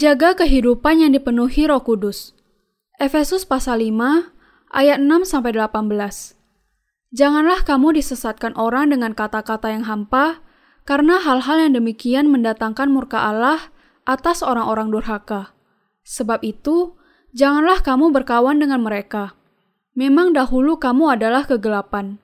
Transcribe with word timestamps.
Menjaga 0.00 0.32
kehidupan 0.32 1.04
yang 1.04 1.12
dipenuhi 1.12 1.68
Roh 1.68 1.84
Kudus. 1.84 2.32
Efesus 2.96 3.44
pasal 3.44 3.84
5 3.84 4.32
ayat 4.72 4.96
6 4.96 5.28
sampai 5.28 5.52
18. 5.52 6.40
Janganlah 7.12 7.60
kamu 7.68 8.00
disesatkan 8.00 8.56
orang 8.56 8.96
dengan 8.96 9.12
kata-kata 9.12 9.68
yang 9.68 9.84
hampa, 9.84 10.40
karena 10.88 11.20
hal-hal 11.20 11.68
yang 11.68 11.76
demikian 11.76 12.32
mendatangkan 12.32 12.88
murka 12.88 13.20
Allah 13.20 13.68
atas 14.08 14.40
orang-orang 14.40 14.88
durhaka. 14.88 15.52
Sebab 16.08 16.48
itu, 16.48 16.96
janganlah 17.36 17.84
kamu 17.84 18.08
berkawan 18.08 18.56
dengan 18.56 18.80
mereka. 18.80 19.36
Memang 19.92 20.32
dahulu 20.32 20.80
kamu 20.80 21.20
adalah 21.20 21.44
kegelapan, 21.44 22.16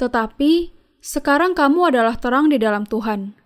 tetapi 0.00 0.72
sekarang 1.04 1.52
kamu 1.52 1.92
adalah 1.92 2.16
terang 2.16 2.48
di 2.48 2.56
dalam 2.56 2.88
Tuhan. 2.88 3.36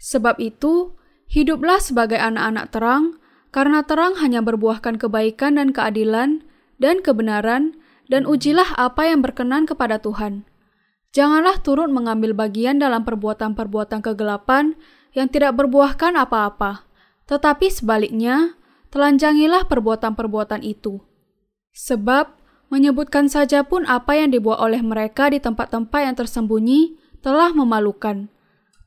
Sebab 0.00 0.40
itu, 0.40 0.96
Hiduplah 1.28 1.80
sebagai 1.80 2.16
anak-anak 2.16 2.72
terang, 2.72 3.04
karena 3.52 3.84
terang 3.84 4.16
hanya 4.20 4.40
berbuahkan 4.40 4.96
kebaikan 4.96 5.60
dan 5.60 5.76
keadilan 5.76 6.44
dan 6.80 7.04
kebenaran, 7.04 7.76
dan 8.08 8.24
ujilah 8.24 8.72
apa 8.80 9.12
yang 9.12 9.20
berkenan 9.20 9.68
kepada 9.68 10.00
Tuhan. 10.00 10.48
Janganlah 11.12 11.60
turut 11.60 11.88
mengambil 11.92 12.32
bagian 12.32 12.80
dalam 12.80 13.04
perbuatan-perbuatan 13.04 14.00
kegelapan 14.00 14.76
yang 15.12 15.28
tidak 15.28 15.56
berbuahkan 15.56 16.16
apa-apa, 16.16 16.88
tetapi 17.28 17.68
sebaliknya, 17.68 18.56
telanjangilah 18.88 19.68
perbuatan-perbuatan 19.68 20.64
itu. 20.64 21.04
Sebab, 21.76 22.32
menyebutkan 22.72 23.28
saja 23.28 23.64
pun 23.64 23.84
apa 23.84 24.16
yang 24.16 24.32
dibuat 24.32 24.60
oleh 24.60 24.80
mereka 24.80 25.28
di 25.28 25.40
tempat-tempat 25.40 26.00
yang 26.04 26.16
tersembunyi 26.16 26.96
telah 27.20 27.52
memalukan. 27.52 28.32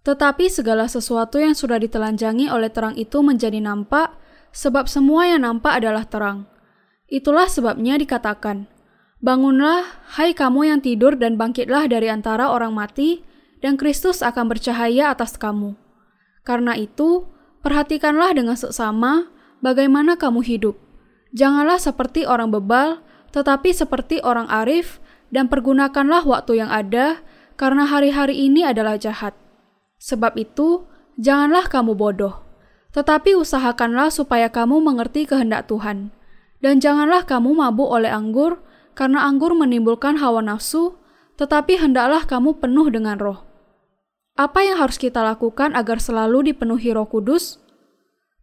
Tetapi 0.01 0.49
segala 0.49 0.89
sesuatu 0.89 1.37
yang 1.37 1.53
sudah 1.53 1.77
ditelanjangi 1.77 2.49
oleh 2.49 2.73
terang 2.73 2.97
itu 2.97 3.21
menjadi 3.21 3.61
nampak, 3.61 4.17
sebab 4.49 4.89
semua 4.89 5.29
yang 5.29 5.45
nampak 5.45 5.77
adalah 5.77 6.09
terang. 6.09 6.49
Itulah 7.11 7.45
sebabnya 7.45 8.01
dikatakan, 8.01 8.65
Bangunlah, 9.21 9.85
hai 10.17 10.33
kamu 10.33 10.73
yang 10.73 10.79
tidur 10.81 11.13
dan 11.13 11.37
bangkitlah 11.37 11.85
dari 11.85 12.09
antara 12.09 12.49
orang 12.49 12.73
mati, 12.73 13.21
dan 13.61 13.77
Kristus 13.77 14.25
akan 14.25 14.49
bercahaya 14.49 15.13
atas 15.13 15.37
kamu. 15.37 15.77
Karena 16.41 16.73
itu, 16.73 17.29
perhatikanlah 17.61 18.33
dengan 18.33 18.57
seksama 18.57 19.29
bagaimana 19.61 20.17
kamu 20.17 20.41
hidup. 20.41 20.73
Janganlah 21.37 21.77
seperti 21.77 22.25
orang 22.25 22.49
bebal, 22.49 23.05
tetapi 23.29 23.69
seperti 23.69 24.17
orang 24.25 24.49
arif, 24.49 24.97
dan 25.29 25.45
pergunakanlah 25.45 26.25
waktu 26.25 26.57
yang 26.57 26.73
ada, 26.73 27.21
karena 27.61 27.85
hari-hari 27.85 28.49
ini 28.49 28.65
adalah 28.65 28.97
jahat. 28.97 29.37
Sebab 30.01 30.33
itu, 30.33 30.89
janganlah 31.21 31.69
kamu 31.69 31.93
bodoh, 31.93 32.41
tetapi 32.89 33.37
usahakanlah 33.37 34.09
supaya 34.09 34.49
kamu 34.49 34.81
mengerti 34.81 35.29
kehendak 35.29 35.69
Tuhan. 35.69 36.09
Dan 36.57 36.81
janganlah 36.81 37.29
kamu 37.29 37.53
mabuk 37.53 37.85
oleh 37.85 38.09
anggur, 38.09 38.65
karena 38.97 39.29
anggur 39.29 39.53
menimbulkan 39.53 40.17
hawa 40.17 40.41
nafsu, 40.41 40.97
tetapi 41.37 41.77
hendaklah 41.77 42.25
kamu 42.25 42.57
penuh 42.57 42.89
dengan 42.89 43.21
roh. 43.21 43.45
Apa 44.33 44.65
yang 44.65 44.81
harus 44.81 44.97
kita 44.97 45.21
lakukan 45.21 45.77
agar 45.77 46.01
selalu 46.01 46.49
dipenuhi 46.49 46.89
roh 46.97 47.05
kudus? 47.05 47.61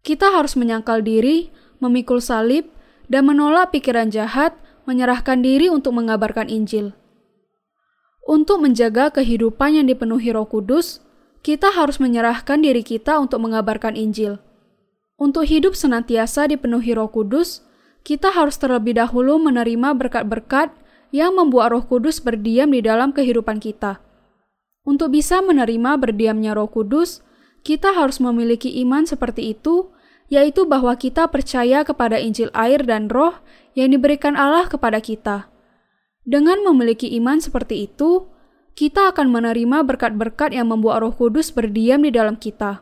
Kita 0.06 0.30
harus 0.30 0.54
menyangkal 0.54 1.02
diri, 1.02 1.50
memikul 1.82 2.22
salib, 2.22 2.70
dan 3.10 3.26
menolak 3.26 3.74
pikiran 3.74 4.14
jahat, 4.14 4.54
menyerahkan 4.86 5.42
diri 5.42 5.66
untuk 5.66 5.98
mengabarkan 5.98 6.46
Injil. 6.46 6.94
Untuk 8.28 8.62
menjaga 8.62 9.10
kehidupan 9.10 9.80
yang 9.80 9.86
dipenuhi 9.90 10.30
roh 10.30 10.46
kudus, 10.46 11.02
kita 11.48 11.72
harus 11.72 11.96
menyerahkan 11.96 12.60
diri 12.60 12.84
kita 12.84 13.16
untuk 13.16 13.40
mengabarkan 13.40 13.96
Injil. 13.96 14.36
Untuk 15.16 15.48
hidup 15.48 15.72
senantiasa 15.72 16.44
dipenuhi 16.44 16.92
Roh 16.92 17.08
Kudus, 17.08 17.64
kita 18.04 18.28
harus 18.28 18.60
terlebih 18.60 19.00
dahulu 19.00 19.40
menerima 19.40 19.96
berkat-berkat 19.96 20.76
yang 21.08 21.32
membuat 21.40 21.72
Roh 21.72 21.88
Kudus 21.88 22.20
berdiam 22.20 22.68
di 22.68 22.84
dalam 22.84 23.16
kehidupan 23.16 23.64
kita. 23.64 23.96
Untuk 24.84 25.16
bisa 25.16 25.40
menerima 25.40 25.96
berdiamnya 25.96 26.52
Roh 26.52 26.68
Kudus, 26.68 27.24
kita 27.64 27.96
harus 27.96 28.20
memiliki 28.20 28.68
iman 28.84 29.08
seperti 29.08 29.56
itu, 29.56 29.88
yaitu 30.28 30.68
bahwa 30.68 30.92
kita 31.00 31.32
percaya 31.32 31.80
kepada 31.80 32.20
Injil 32.20 32.52
air 32.52 32.84
dan 32.84 33.08
Roh 33.08 33.40
yang 33.72 33.88
diberikan 33.88 34.36
Allah 34.36 34.68
kepada 34.68 35.00
kita. 35.00 35.48
Dengan 36.28 36.60
memiliki 36.60 37.08
iman 37.16 37.40
seperti 37.40 37.88
itu, 37.88 38.28
kita 38.78 39.10
akan 39.10 39.34
menerima 39.34 39.82
berkat-berkat 39.82 40.54
yang 40.54 40.70
membuat 40.70 41.02
Roh 41.02 41.10
Kudus 41.10 41.50
berdiam 41.50 41.98
di 42.06 42.14
dalam 42.14 42.38
kita. 42.38 42.78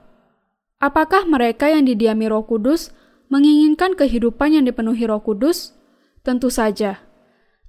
Apakah 0.77 1.25
mereka 1.25 1.73
yang 1.73 1.89
didiami 1.89 2.29
Roh 2.29 2.45
Kudus 2.45 2.93
menginginkan 3.33 3.97
kehidupan 3.97 4.61
yang 4.61 4.69
dipenuhi 4.69 5.09
Roh 5.09 5.25
Kudus? 5.25 5.73
Tentu 6.21 6.53
saja. 6.53 7.01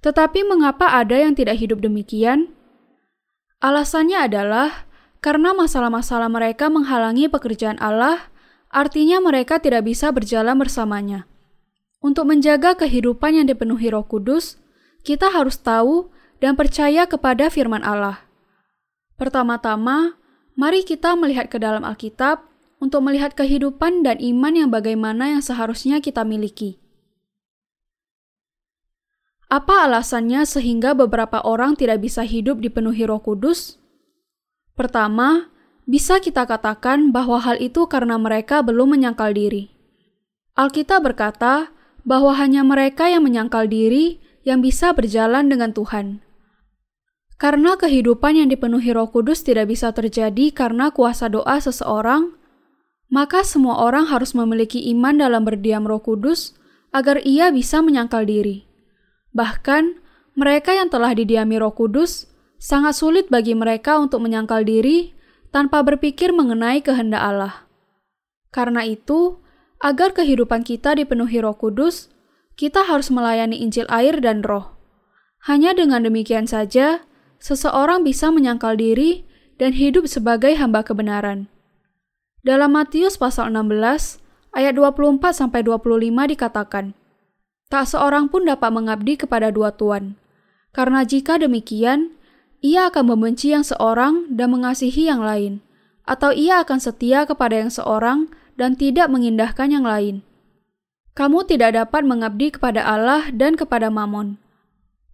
Tetapi 0.04 0.44
mengapa 0.44 0.92
ada 0.92 1.16
yang 1.16 1.32
tidak 1.32 1.56
hidup 1.56 1.80
demikian? 1.80 2.52
Alasannya 3.64 4.28
adalah 4.28 4.84
karena 5.24 5.56
masalah-masalah 5.56 6.28
mereka 6.28 6.68
menghalangi 6.68 7.32
pekerjaan 7.32 7.80
Allah, 7.80 8.28
artinya 8.68 9.24
mereka 9.24 9.56
tidak 9.56 9.88
bisa 9.88 10.12
berjalan 10.12 10.60
bersamanya. 10.60 11.24
Untuk 12.04 12.28
menjaga 12.28 12.76
kehidupan 12.76 13.40
yang 13.40 13.48
dipenuhi 13.48 13.88
Roh 13.88 14.04
Kudus, 14.04 14.60
kita 15.00 15.32
harus 15.32 15.56
tahu 15.56 16.12
dan 16.38 16.54
percaya 16.54 17.06
kepada 17.06 17.50
firman 17.50 17.82
Allah. 17.82 18.26
Pertama-tama, 19.18 20.18
mari 20.54 20.86
kita 20.86 21.18
melihat 21.18 21.50
ke 21.50 21.58
dalam 21.58 21.82
Alkitab 21.82 22.46
untuk 22.78 23.02
melihat 23.02 23.34
kehidupan 23.34 24.06
dan 24.06 24.22
iman 24.22 24.54
yang 24.54 24.70
bagaimana 24.70 25.34
yang 25.34 25.42
seharusnya 25.42 25.98
kita 25.98 26.22
miliki. 26.22 26.78
Apa 29.48 29.88
alasannya 29.88 30.44
sehingga 30.44 30.92
beberapa 30.92 31.40
orang 31.40 31.74
tidak 31.74 32.04
bisa 32.04 32.22
hidup 32.22 32.60
dipenuhi 32.60 33.08
Roh 33.08 33.18
Kudus? 33.18 33.80
Pertama, 34.76 35.50
bisa 35.88 36.20
kita 36.20 36.44
katakan 36.44 37.10
bahwa 37.10 37.40
hal 37.40 37.56
itu 37.58 37.88
karena 37.88 38.20
mereka 38.20 38.60
belum 38.60 38.94
menyangkal 38.94 39.32
diri. 39.32 39.72
Alkitab 40.52 41.00
berkata 41.00 41.72
bahwa 42.04 42.36
hanya 42.36 42.60
mereka 42.60 43.08
yang 43.08 43.24
menyangkal 43.24 43.64
diri 43.66 44.20
yang 44.44 44.60
bisa 44.60 44.92
berjalan 44.92 45.48
dengan 45.48 45.72
Tuhan. 45.72 46.20
Karena 47.38 47.78
kehidupan 47.78 48.34
yang 48.34 48.50
dipenuhi 48.50 48.90
Roh 48.90 49.14
Kudus 49.14 49.46
tidak 49.46 49.70
bisa 49.70 49.94
terjadi 49.94 50.50
karena 50.50 50.90
kuasa 50.90 51.30
doa 51.30 51.62
seseorang, 51.62 52.34
maka 53.14 53.46
semua 53.46 53.78
orang 53.78 54.10
harus 54.10 54.34
memiliki 54.34 54.90
iman 54.90 55.14
dalam 55.22 55.46
berdiam 55.46 55.86
Roh 55.86 56.02
Kudus 56.02 56.58
agar 56.90 57.22
ia 57.22 57.54
bisa 57.54 57.78
menyangkal 57.78 58.26
diri. 58.26 58.66
Bahkan, 59.32 60.02
mereka 60.34 60.74
yang 60.74 60.90
telah 60.90 61.14
didiami 61.14 61.62
Roh 61.62 61.70
Kudus 61.78 62.26
sangat 62.58 62.98
sulit 62.98 63.30
bagi 63.30 63.54
mereka 63.54 64.02
untuk 64.02 64.18
menyangkal 64.18 64.66
diri 64.66 65.14
tanpa 65.54 65.86
berpikir 65.86 66.34
mengenai 66.34 66.82
kehendak 66.82 67.22
Allah. 67.22 67.54
Karena 68.50 68.82
itu, 68.82 69.38
agar 69.78 70.10
kehidupan 70.10 70.66
kita 70.66 70.98
dipenuhi 70.98 71.38
Roh 71.38 71.54
Kudus, 71.54 72.10
kita 72.58 72.82
harus 72.82 73.14
melayani 73.14 73.62
Injil 73.62 73.86
air 73.86 74.18
dan 74.18 74.42
Roh. 74.42 74.74
Hanya 75.46 75.70
dengan 75.70 76.02
demikian 76.02 76.50
saja, 76.50 77.06
seseorang 77.38 78.02
bisa 78.02 78.30
menyangkal 78.30 78.74
diri 78.78 79.26
dan 79.58 79.74
hidup 79.74 80.06
sebagai 80.06 80.54
hamba 80.54 80.86
kebenaran. 80.86 81.50
Dalam 82.46 82.74
Matius 82.74 83.18
pasal 83.18 83.50
16 83.50 84.22
ayat 84.54 84.74
24 84.74 85.34
sampai 85.34 85.66
25 85.66 86.34
dikatakan, 86.34 86.94
Tak 87.68 87.84
seorang 87.90 88.30
pun 88.30 88.46
dapat 88.46 88.70
mengabdi 88.70 89.18
kepada 89.18 89.50
dua 89.50 89.74
tuan, 89.74 90.16
karena 90.72 91.02
jika 91.04 91.36
demikian, 91.36 92.14
ia 92.64 92.90
akan 92.90 93.14
membenci 93.14 93.54
yang 93.54 93.62
seorang 93.66 94.30
dan 94.32 94.54
mengasihi 94.54 95.10
yang 95.10 95.20
lain, 95.20 95.60
atau 96.08 96.32
ia 96.32 96.62
akan 96.64 96.78
setia 96.80 97.28
kepada 97.28 97.60
yang 97.60 97.70
seorang 97.70 98.32
dan 98.58 98.74
tidak 98.74 99.12
mengindahkan 99.12 99.68
yang 99.70 99.84
lain. 99.84 100.26
Kamu 101.18 101.46
tidak 101.46 101.74
dapat 101.74 102.06
mengabdi 102.06 102.54
kepada 102.54 102.86
Allah 102.86 103.30
dan 103.34 103.58
kepada 103.58 103.90
Mamon. 103.90 104.38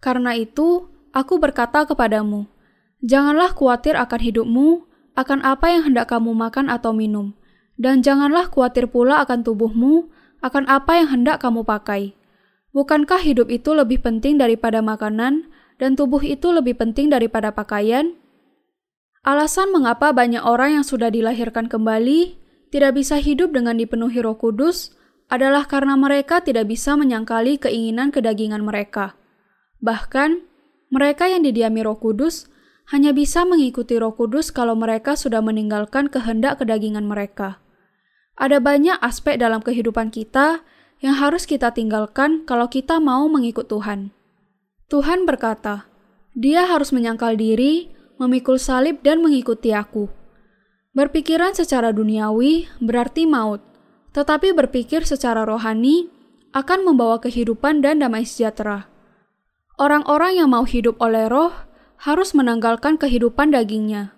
Karena 0.04 0.36
itu, 0.36 0.88
Aku 1.14 1.38
berkata 1.38 1.86
kepadamu, 1.86 2.50
janganlah 2.98 3.54
khawatir 3.54 3.94
akan 3.94 4.18
hidupmu, 4.18 4.82
akan 5.14 5.46
apa 5.46 5.70
yang 5.70 5.86
hendak 5.86 6.10
kamu 6.10 6.34
makan 6.34 6.66
atau 6.66 6.90
minum, 6.90 7.38
dan 7.78 8.02
janganlah 8.02 8.50
khawatir 8.50 8.90
pula 8.90 9.22
akan 9.22 9.46
tubuhmu, 9.46 10.10
akan 10.42 10.66
apa 10.66 10.98
yang 10.98 11.14
hendak 11.14 11.38
kamu 11.38 11.62
pakai. 11.62 12.18
Bukankah 12.74 13.22
hidup 13.22 13.46
itu 13.46 13.70
lebih 13.70 14.02
penting 14.02 14.42
daripada 14.42 14.82
makanan, 14.82 15.46
dan 15.78 15.94
tubuh 15.94 16.18
itu 16.18 16.50
lebih 16.50 16.74
penting 16.74 17.14
daripada 17.14 17.54
pakaian? 17.54 18.18
Alasan 19.22 19.70
mengapa 19.70 20.10
banyak 20.10 20.42
orang 20.42 20.82
yang 20.82 20.84
sudah 20.84 21.14
dilahirkan 21.14 21.70
kembali 21.70 22.36
tidak 22.74 22.98
bisa 22.98 23.22
hidup 23.22 23.54
dengan 23.54 23.78
dipenuhi 23.78 24.18
Roh 24.18 24.34
Kudus 24.34 24.98
adalah 25.30 25.64
karena 25.70 25.94
mereka 25.94 26.42
tidak 26.42 26.66
bisa 26.66 26.98
menyangkali 26.98 27.62
keinginan 27.62 28.10
kedagingan 28.10 28.66
mereka. 28.66 29.14
Bahkan, 29.78 30.53
mereka 30.94 31.26
yang 31.26 31.42
didiami 31.42 31.82
Roh 31.82 31.98
Kudus 31.98 32.46
hanya 32.94 33.10
bisa 33.10 33.42
mengikuti 33.42 33.98
Roh 33.98 34.14
Kudus 34.14 34.54
kalau 34.54 34.78
mereka 34.78 35.18
sudah 35.18 35.42
meninggalkan 35.42 36.06
kehendak 36.06 36.62
kedagingan 36.62 37.02
mereka. 37.02 37.58
Ada 38.38 38.62
banyak 38.62 39.02
aspek 39.02 39.34
dalam 39.42 39.58
kehidupan 39.58 40.14
kita 40.14 40.62
yang 41.02 41.18
harus 41.18 41.50
kita 41.50 41.74
tinggalkan 41.74 42.46
kalau 42.46 42.70
kita 42.70 43.02
mau 43.02 43.26
mengikut 43.26 43.66
Tuhan. 43.66 44.14
Tuhan 44.86 45.26
berkata, 45.26 45.90
"Dia 46.38 46.70
harus 46.70 46.94
menyangkal 46.94 47.34
diri, 47.34 47.90
memikul 48.22 48.62
salib, 48.62 49.02
dan 49.02 49.18
mengikuti 49.18 49.74
Aku." 49.74 50.06
Berpikiran 50.94 51.58
secara 51.58 51.90
duniawi 51.90 52.70
berarti 52.78 53.26
maut, 53.26 53.58
tetapi 54.14 54.54
berpikir 54.54 55.02
secara 55.02 55.42
rohani 55.42 56.06
akan 56.54 56.86
membawa 56.86 57.18
kehidupan 57.18 57.82
dan 57.82 57.98
damai 57.98 58.22
sejahtera. 58.22 58.93
Orang-orang 59.74 60.38
yang 60.38 60.54
mau 60.54 60.62
hidup 60.62 60.94
oleh 61.02 61.26
roh 61.26 61.50
harus 61.98 62.30
menanggalkan 62.30 62.94
kehidupan 62.94 63.50
dagingnya. 63.50 64.14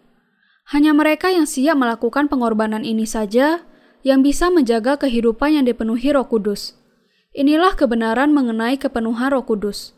Hanya 0.69 0.93
mereka 0.93 1.33
yang 1.33 1.49
siap 1.49 1.79
melakukan 1.79 2.29
pengorbanan 2.29 2.85
ini 2.85 3.09
saja 3.09 3.65
yang 4.05 4.21
bisa 4.21 4.53
menjaga 4.53 5.01
kehidupan 5.01 5.57
yang 5.57 5.65
dipenuhi 5.65 6.13
Roh 6.13 6.27
Kudus. 6.27 6.77
Inilah 7.33 7.73
kebenaran 7.79 8.35
mengenai 8.37 8.77
kepenuhan 8.77 9.33
Roh 9.33 9.47
Kudus. 9.47 9.97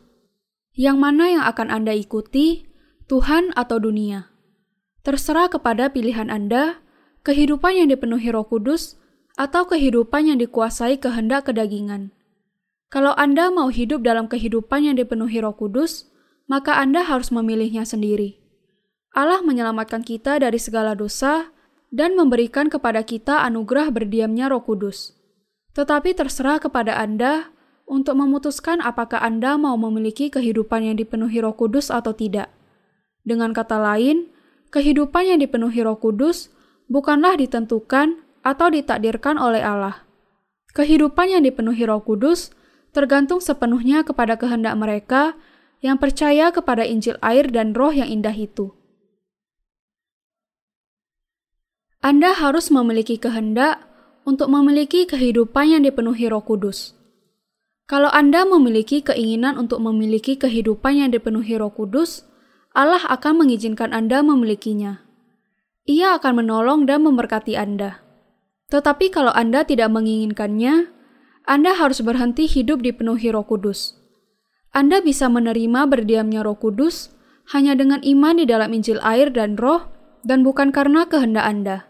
Yang 0.77 0.97
mana 1.01 1.25
yang 1.27 1.43
akan 1.43 1.67
Anda 1.73 1.91
ikuti, 1.97 2.69
Tuhan 3.09 3.51
atau 3.57 3.81
dunia? 3.81 4.29
Terserah 5.01 5.49
kepada 5.49 5.89
pilihan 5.89 6.29
Anda, 6.29 6.79
kehidupan 7.25 7.75
yang 7.75 7.87
dipenuhi 7.89 8.29
Roh 8.29 8.45
Kudus 8.45 8.95
atau 9.35 9.65
kehidupan 9.65 10.29
yang 10.29 10.37
dikuasai 10.37 11.01
kehendak 11.01 11.49
kedagingan. 11.49 12.15
Kalau 12.89 13.13
Anda 13.13 13.53
mau 13.53 13.69
hidup 13.69 14.01
dalam 14.01 14.25
kehidupan 14.25 14.89
yang 14.89 14.97
dipenuhi 14.97 15.37
Roh 15.45 15.53
Kudus, 15.53 16.09
maka 16.49 16.81
Anda 16.81 17.05
harus 17.05 17.29
memilihnya 17.29 17.85
sendiri. 17.85 18.41
Allah 19.13 19.45
menyelamatkan 19.45 20.01
kita 20.01 20.41
dari 20.41 20.57
segala 20.57 20.97
dosa 20.97 21.53
dan 21.93 22.17
memberikan 22.17 22.65
kepada 22.65 23.05
kita 23.05 23.45
anugerah 23.45 23.93
berdiamnya 23.93 24.49
Roh 24.49 24.65
Kudus. 24.65 25.13
Tetapi 25.77 26.17
terserah 26.17 26.57
kepada 26.57 26.97
Anda 26.97 27.53
untuk 27.85 28.17
memutuskan 28.17 28.81
apakah 28.81 29.21
Anda 29.21 29.57
mau 29.61 29.77
memiliki 29.77 30.33
kehidupan 30.33 30.89
yang 30.89 30.97
dipenuhi 30.97 31.45
Roh 31.45 31.53
Kudus 31.53 31.93
atau 31.93 32.17
tidak. 32.17 32.49
Dengan 33.21 33.53
kata 33.53 33.77
lain, 33.77 34.33
kehidupan 34.73 35.29
yang 35.29 35.39
dipenuhi 35.41 35.85
Roh 35.85 36.01
Kudus 36.01 36.49
bukanlah 36.89 37.37
ditentukan 37.37 38.17
atau 38.41 38.67
ditakdirkan 38.73 39.37
oleh 39.37 39.61
Allah. 39.61 40.09
Kehidupan 40.73 41.37
yang 41.37 41.45
dipenuhi 41.45 41.85
Roh 41.85 42.01
Kudus 42.01 42.53
tergantung 42.91 43.39
sepenuhnya 43.39 44.01
kepada 44.01 44.35
kehendak 44.35 44.75
mereka 44.75 45.37
yang 45.79 45.95
percaya 45.95 46.51
kepada 46.51 46.83
Injil 46.83 47.15
air 47.23 47.47
dan 47.47 47.71
Roh 47.71 47.93
yang 47.93 48.09
indah 48.09 48.35
itu. 48.35 48.75
Anda 51.99 52.31
harus 52.31 52.71
memiliki 52.71 53.19
kehendak 53.19 53.83
untuk 54.23 54.47
memiliki 54.47 55.03
kehidupan 55.03 55.75
yang 55.75 55.81
dipenuhi 55.83 56.31
Roh 56.31 56.43
Kudus. 56.43 56.95
Kalau 57.89 58.07
Anda 58.13 58.45
memiliki 58.45 59.01
keinginan 59.01 59.57
untuk 59.57 59.81
memiliki 59.81 60.37
kehidupan 60.37 61.01
yang 61.01 61.09
dipenuhi 61.09 61.57
Roh 61.57 61.73
Kudus, 61.73 62.23
Allah 62.71 63.01
akan 63.09 63.43
mengizinkan 63.43 63.91
Anda 63.91 64.21
memilikinya. 64.21 65.03
Ia 65.89 66.21
akan 66.21 66.45
menolong 66.45 66.85
dan 66.85 67.01
memberkati 67.01 67.57
Anda. 67.57 67.99
Tetapi 68.69 69.09
kalau 69.09 69.33
Anda 69.33 69.65
tidak 69.65 69.89
menginginkannya, 69.89 70.98
Anda 71.49 71.73
harus 71.73 72.05
berhenti 72.05 72.45
hidup 72.45 72.85
dipenuhi 72.85 73.33
Roh 73.33 73.41
Kudus. 73.41 73.97
Anda 74.69 75.01
bisa 75.01 75.25
menerima 75.33 75.89
berdiamnya 75.89 76.45
Roh 76.45 76.53
Kudus 76.53 77.09
hanya 77.49 77.73
dengan 77.73 78.05
iman 78.05 78.37
di 78.37 78.45
dalam 78.45 78.69
Injil 78.69 79.01
air 79.01 79.33
dan 79.33 79.57
Roh, 79.57 79.89
dan 80.21 80.45
bukan 80.45 80.69
karena 80.69 81.09
kehendak 81.09 81.41
Anda. 81.41 81.89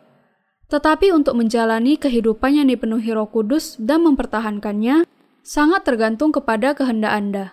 Tetapi 0.72 1.12
untuk 1.12 1.36
menjalani 1.36 2.00
kehidupan 2.00 2.56
yang 2.56 2.72
dipenuhi 2.72 3.12
Roh 3.12 3.28
Kudus 3.28 3.76
dan 3.76 4.08
mempertahankannya 4.08 5.04
sangat 5.44 5.84
tergantung 5.84 6.32
kepada 6.32 6.72
kehendak 6.72 7.12
Anda. 7.12 7.46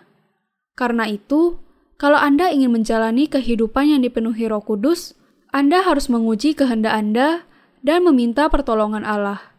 Karena 0.79 1.11
itu, 1.11 1.59
kalau 1.99 2.23
Anda 2.23 2.55
ingin 2.55 2.70
menjalani 2.70 3.26
kehidupan 3.26 3.99
yang 3.99 4.06
dipenuhi 4.06 4.47
Roh 4.47 4.62
Kudus, 4.62 5.19
Anda 5.50 5.82
harus 5.82 6.06
menguji 6.06 6.55
kehendak 6.55 6.94
Anda 6.94 7.43
dan 7.82 8.06
meminta 8.06 8.47
pertolongan 8.47 9.02
Allah. 9.02 9.56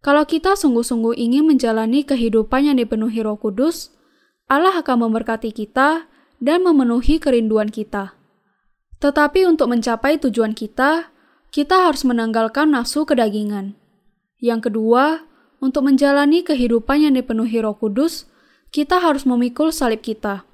Kalau 0.00 0.24
kita 0.24 0.56
sungguh-sungguh 0.56 1.12
ingin 1.12 1.44
menjalani 1.44 2.08
kehidupan 2.08 2.72
yang 2.72 2.76
dipenuhi 2.80 3.20
Roh 3.20 3.36
Kudus, 3.36 3.92
Allah 4.48 4.72
akan 4.80 5.06
memberkati 5.08 5.52
kita 5.52 6.08
dan 6.40 6.64
memenuhi 6.64 7.20
kerinduan 7.20 7.68
kita. 7.68 8.16
Tetapi 9.00 9.44
untuk 9.44 9.68
mencapai 9.68 10.16
tujuan 10.16 10.56
kita, 10.56 11.12
kita 11.52 11.76
harus 11.84 12.08
menanggalkan 12.08 12.72
nafsu 12.72 13.04
kedagingan. 13.04 13.76
Yang 14.40 14.72
kedua, 14.72 15.28
untuk 15.60 15.84
menjalani 15.84 16.40
kehidupan 16.40 17.04
yang 17.04 17.12
dipenuhi 17.12 17.60
Roh 17.60 17.76
Kudus, 17.76 18.24
kita 18.72 19.04
harus 19.04 19.28
memikul 19.28 19.68
salib 19.68 20.00
kita. 20.00 20.48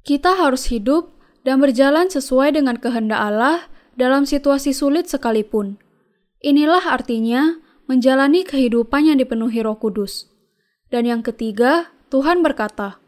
Kita 0.00 0.40
harus 0.40 0.72
hidup 0.72 1.12
dan 1.44 1.60
berjalan 1.60 2.08
sesuai 2.08 2.56
dengan 2.56 2.80
kehendak 2.80 3.20
Allah 3.20 3.68
dalam 4.00 4.24
situasi 4.24 4.72
sulit 4.72 5.12
sekalipun. 5.12 5.76
Inilah 6.40 6.88
artinya 6.88 7.60
menjalani 7.90 8.46
kehidupan 8.46 9.10
yang 9.10 9.18
dipenuhi 9.18 9.66
Roh 9.66 9.74
Kudus. 9.74 10.30
Dan 10.94 11.10
yang 11.10 11.26
ketiga, 11.26 11.90
Tuhan 12.06 12.38
berkata, 12.38 13.02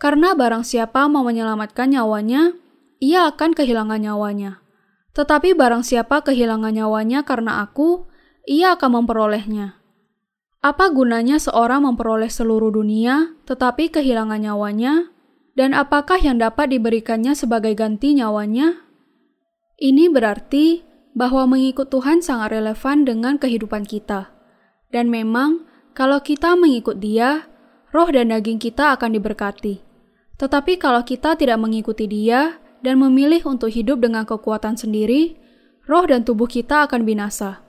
"Karena 0.00 0.32
barang 0.32 0.64
siapa 0.64 1.04
mau 1.12 1.20
menyelamatkan 1.28 1.92
nyawanya, 1.92 2.56
ia 3.04 3.28
akan 3.28 3.52
kehilangan 3.52 4.00
nyawanya." 4.00 4.64
Tetapi 5.12 5.52
barang 5.52 5.84
siapa 5.84 6.24
kehilangan 6.24 6.72
nyawanya 6.72 7.28
karena 7.28 7.60
aku, 7.60 8.08
ia 8.48 8.72
akan 8.74 9.04
memperolehnya. 9.04 9.78
Apa 10.64 10.88
gunanya 10.88 11.36
seorang 11.36 11.84
memperoleh 11.84 12.32
seluruh 12.32 12.72
dunia 12.72 13.36
tetapi 13.44 13.92
kehilangan 13.92 14.40
nyawanya? 14.40 15.12
Dan 15.54 15.70
apakah 15.70 16.18
yang 16.18 16.40
dapat 16.42 16.72
diberikannya 16.72 17.36
sebagai 17.36 17.76
ganti 17.78 18.16
nyawanya? 18.16 18.82
Ini 19.78 20.10
berarti 20.10 20.82
bahwa 21.14 21.46
mengikut 21.46 21.88
Tuhan 21.88 22.20
sangat 22.20 22.58
relevan 22.58 23.06
dengan 23.06 23.38
kehidupan 23.38 23.86
kita. 23.86 24.34
Dan 24.90 25.08
memang, 25.10 25.66
kalau 25.94 26.18
kita 26.20 26.58
mengikut 26.58 26.98
Dia, 26.98 27.46
roh 27.94 28.10
dan 28.10 28.34
daging 28.34 28.58
kita 28.58 28.98
akan 28.98 29.14
diberkati. 29.14 29.80
Tetapi 30.34 30.82
kalau 30.82 31.06
kita 31.06 31.38
tidak 31.38 31.58
mengikuti 31.62 32.10
Dia, 32.10 32.58
dan 32.84 33.00
memilih 33.00 33.40
untuk 33.48 33.72
hidup 33.72 34.04
dengan 34.04 34.28
kekuatan 34.28 34.76
sendiri, 34.76 35.40
roh 35.88 36.04
dan 36.04 36.20
tubuh 36.20 36.44
kita 36.44 36.84
akan 36.84 37.08
binasa. 37.08 37.64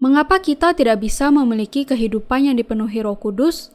Mengapa 0.00 0.40
kita 0.40 0.72
tidak 0.72 1.04
bisa 1.04 1.28
memiliki 1.28 1.84
kehidupan 1.84 2.48
yang 2.48 2.56
dipenuhi 2.56 3.04
Roh 3.04 3.20
Kudus? 3.20 3.70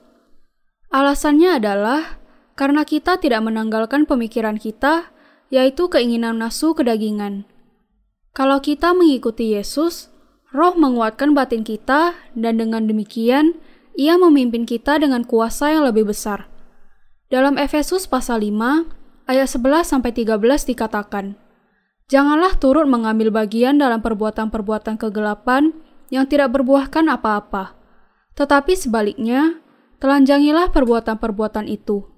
Alasannya 0.89 1.61
adalah 1.61 2.17
karena 2.57 2.81
kita 2.83 3.21
tidak 3.21 3.45
menanggalkan 3.45 4.09
pemikiran 4.09 4.57
kita, 4.57 5.13
yaitu 5.53 5.85
keinginan 5.87 6.41
nafsu 6.41 6.73
kedagingan. 6.73 7.45
Kalau 8.33 8.61
kita 8.61 8.93
mengikuti 8.93 9.57
Yesus, 9.57 10.09
Roh 10.49 10.73
menguatkan 10.73 11.37
batin 11.37 11.61
kita, 11.61 12.17
dan 12.33 12.57
dengan 12.57 12.89
demikian 12.89 13.61
Ia 13.93 14.17
memimpin 14.17 14.63
kita 14.65 14.97
dengan 14.97 15.27
kuasa 15.27 15.75
yang 15.75 15.85
lebih 15.85 16.09
besar. 16.09 16.47
Dalam 17.29 17.59
Efesus 17.59 18.09
pasal 18.09 18.41
5 18.41 18.89
ayat 19.29 19.45
11 19.45 19.85
sampai 19.85 20.11
13 20.15 20.39
dikatakan, 20.65 21.37
Janganlah 22.09 22.57
turut 22.57 22.89
mengambil 22.89 23.29
bagian 23.29 23.77
dalam 23.77 24.01
perbuatan-perbuatan 24.01 24.97
kegelapan 24.97 25.77
yang 26.09 26.25
tidak 26.25 26.57
berbuahkan 26.57 27.05
apa-apa, 27.05 27.77
tetapi 28.33 28.73
sebaliknya, 28.73 29.61
telanjangilah 30.01 30.73
perbuatan-perbuatan 30.73 31.69
itu. 31.69 32.09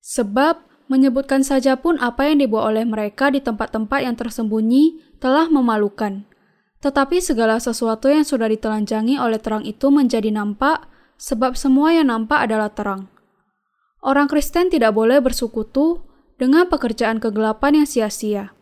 Sebab 0.00 0.64
menyebutkan 0.88 1.44
saja 1.44 1.76
pun 1.76 2.00
apa 2.00 2.26
yang 2.28 2.42
dibuat 2.42 2.74
oleh 2.74 2.84
mereka 2.88 3.28
di 3.28 3.44
tempat-tempat 3.44 4.00
yang 4.02 4.16
tersembunyi 4.16 5.16
telah 5.20 5.46
memalukan. 5.52 6.24
Tetapi 6.80 7.20
segala 7.20 7.60
sesuatu 7.60 8.08
yang 8.08 8.24
sudah 8.24 8.48
ditelanjangi 8.48 9.20
oleh 9.20 9.38
terang 9.38 9.62
itu 9.68 9.92
menjadi 9.92 10.32
nampak, 10.32 10.88
sebab 11.20 11.54
semua 11.54 11.92
yang 11.92 12.08
nampak 12.08 12.48
adalah 12.48 12.72
terang. 12.72 13.10
Orang 14.00 14.30
Kristen 14.30 14.70
tidak 14.70 14.94
boleh 14.94 15.18
bersekutu 15.18 16.06
dengan 16.38 16.70
pekerjaan 16.70 17.18
kegelapan 17.18 17.82
yang 17.82 17.88
sia-sia. 17.90 18.54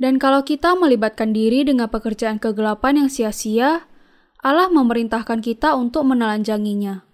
Dan 0.00 0.16
kalau 0.16 0.46
kita 0.46 0.78
melibatkan 0.78 1.34
diri 1.34 1.66
dengan 1.66 1.90
pekerjaan 1.90 2.40
kegelapan 2.40 3.04
yang 3.04 3.10
sia-sia, 3.12 3.84
Allah 4.40 4.72
memerintahkan 4.72 5.44
kita 5.44 5.76
untuk 5.76 6.08
menelanjanginya. 6.08 7.04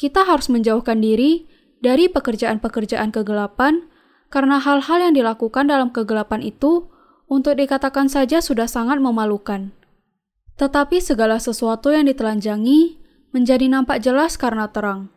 Kita 0.00 0.24
harus 0.24 0.48
menjauhkan 0.48 1.02
diri 1.04 1.44
dari 1.84 2.08
pekerjaan-pekerjaan 2.08 3.12
kegelapan 3.12 3.84
karena 4.32 4.56
hal-hal 4.56 4.98
yang 5.04 5.14
dilakukan 5.14 5.68
dalam 5.68 5.92
kegelapan 5.92 6.40
itu 6.40 6.88
untuk 7.28 7.60
dikatakan 7.60 8.08
saja 8.08 8.40
sudah 8.40 8.64
sangat 8.64 8.98
memalukan. 9.04 9.76
Tetapi 10.56 11.04
segala 11.04 11.36
sesuatu 11.36 11.92
yang 11.92 12.08
ditelanjangi 12.08 12.96
menjadi 13.36 13.66
nampak 13.68 14.00
jelas 14.00 14.40
karena 14.40 14.70
terang. 14.72 15.12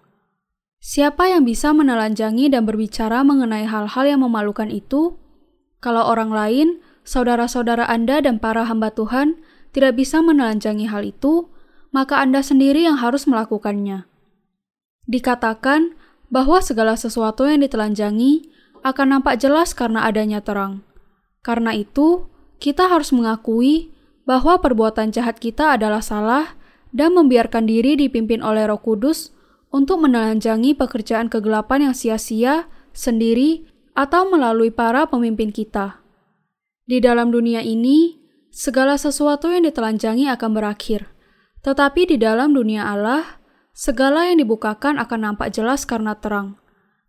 Siapa 0.77 1.29
yang 1.29 1.45
bisa 1.45 1.74
menelanjangi 1.74 2.53
dan 2.53 2.65
berbicara 2.65 3.25
mengenai 3.25 3.65
hal-hal 3.65 4.05
yang 4.05 4.21
memalukan 4.21 4.69
itu? 4.69 5.17
Kalau 5.81 6.05
orang 6.05 6.29
lain, 6.33 6.67
saudara-saudara 7.05 7.86
Anda 7.86 8.21
dan 8.21 8.38
para 8.38 8.65
hamba 8.65 8.93
Tuhan 8.93 9.38
tidak 9.74 9.97
bisa 9.97 10.21
menelanjangi 10.21 10.89
hal 10.89 11.05
itu, 11.05 11.50
maka 11.93 12.21
Anda 12.21 12.41
sendiri 12.41 12.86
yang 12.86 12.97
harus 12.97 13.25
melakukannya. 13.29 14.09
Dikatakan 15.05 15.97
bahwa 16.27 16.60
segala 16.60 17.00
sesuatu 17.00 17.48
yang 17.48 17.63
ditelanjangi 17.63 18.51
akan 18.84 19.19
nampak 19.19 19.39
jelas 19.39 19.72
karena 19.72 20.05
adanya 20.05 20.43
terang. 20.43 20.84
Karena 21.43 21.72
itu, 21.72 22.27
kita 22.60 22.91
harus 22.91 23.15
mengakui 23.15 23.96
bahwa 24.27 24.60
perbuatan 24.60 25.15
jahat 25.15 25.39
kita 25.39 25.79
adalah 25.79 26.03
salah 26.03 26.60
dan 26.91 27.15
membiarkan 27.15 27.63
diri 27.63 27.96
dipimpin 27.96 28.43
oleh 28.43 28.67
Roh 28.67 28.84
Kudus 28.84 29.31
untuk 29.72 30.03
menelanjangi 30.03 30.75
pekerjaan 30.75 31.31
kegelapan 31.31 31.91
yang 31.91 31.96
sia-sia 31.96 32.67
sendiri 32.91 33.67
atau 33.96 34.27
melalui 34.27 34.72
para 34.72 35.07
pemimpin 35.07 35.51
kita. 35.51 36.03
Di 36.88 37.03
dalam 37.03 37.31
dunia 37.31 37.60
ini, 37.63 38.19
segala 38.51 38.96
sesuatu 38.96 39.51
yang 39.51 39.67
ditelanjangi 39.67 40.27
akan 40.31 40.51
berakhir. 40.55 41.12
Tetapi 41.63 42.15
di 42.15 42.17
dalam 42.19 42.55
dunia 42.55 42.88
Allah, 42.88 43.43
segala 43.77 44.25
yang 44.25 44.41
dibukakan 44.41 44.98
akan 44.98 45.19
nampak 45.22 45.53
jelas 45.53 45.86
karena 45.86 46.17
terang. 46.17 46.57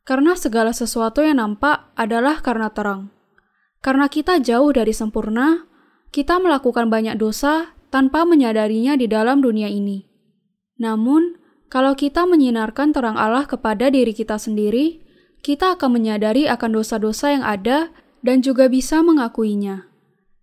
Karena 0.04 0.37
segala 0.37 0.76
sesuatu 0.76 1.25
yang 1.25 1.40
nampak 1.40 1.88
adalah 1.96 2.44
karena 2.44 2.68
terang. 2.68 3.08
Karena 3.80 4.12
kita 4.12 4.37
jauh 4.44 4.68
dari 4.76 4.92
sempurna, 4.92 5.64
kita 6.12 6.37
melakukan 6.37 6.92
banyak 6.92 7.16
dosa 7.16 7.72
tanpa 7.88 8.28
menyadarinya 8.28 9.00
di 9.00 9.08
dalam 9.08 9.40
dunia 9.40 9.72
ini. 9.72 10.04
Namun, 10.76 11.40
kalau 11.72 11.96
kita 11.96 12.28
menyinarkan 12.28 12.92
terang 12.92 13.16
Allah 13.16 13.48
kepada 13.48 13.88
diri 13.88 14.12
kita 14.12 14.37
sendiri, 14.37 15.00
kita 15.40 15.80
akan 15.80 16.00
menyadari 16.00 16.48
akan 16.52 16.76
dosa-dosa 16.76 17.32
yang 17.32 17.44
ada 17.44 17.88
dan 18.20 18.44
juga 18.44 18.68
bisa 18.68 19.00
mengakuinya. 19.00 19.88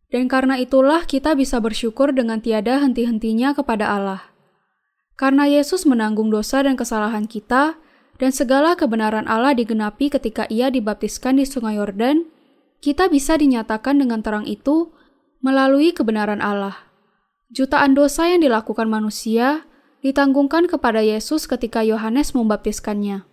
Dan 0.10 0.25
karena 0.29 0.58
itulah 0.58 1.05
kita 1.05 1.38
bisa 1.38 1.62
bersyukur 1.62 2.13
dengan 2.13 2.41
tiada 2.41 2.82
henti-hentinya 2.82 3.58
kepada 3.58 3.89
Allah. 3.94 4.35
Karena 5.15 5.48
Yesus 5.48 5.88
menanggung 5.88 6.27
dosa 6.27 6.60
dan 6.63 6.75
kesalahan 6.75 7.24
kita, 7.27 7.79
dan 8.15 8.31
segala 8.31 8.79
kebenaran 8.79 9.27
Allah 9.27 9.51
digenapi 9.55 10.07
ketika 10.12 10.48
ia 10.48 10.72
dibaptiskan 10.72 11.39
di 11.39 11.43
sungai 11.43 11.79
Yordan, 11.79 12.27
kita 12.79 13.12
bisa 13.12 13.36
dinyatakan 13.36 14.00
dengan 14.00 14.24
terang 14.24 14.48
itu 14.48 14.91
melalui 15.43 15.91
kebenaran 15.91 16.39
Allah. 16.39 16.88
Jutaan 17.51 17.95
dosa 17.95 18.27
yang 18.27 18.43
dilakukan 18.43 18.88
manusia 18.88 19.67
ditanggungkan 20.00 20.69
kepada 20.69 21.03
Yesus 21.03 21.50
ketika 21.50 21.84
Yohanes 21.84 22.31
membaptiskannya. 22.31 23.25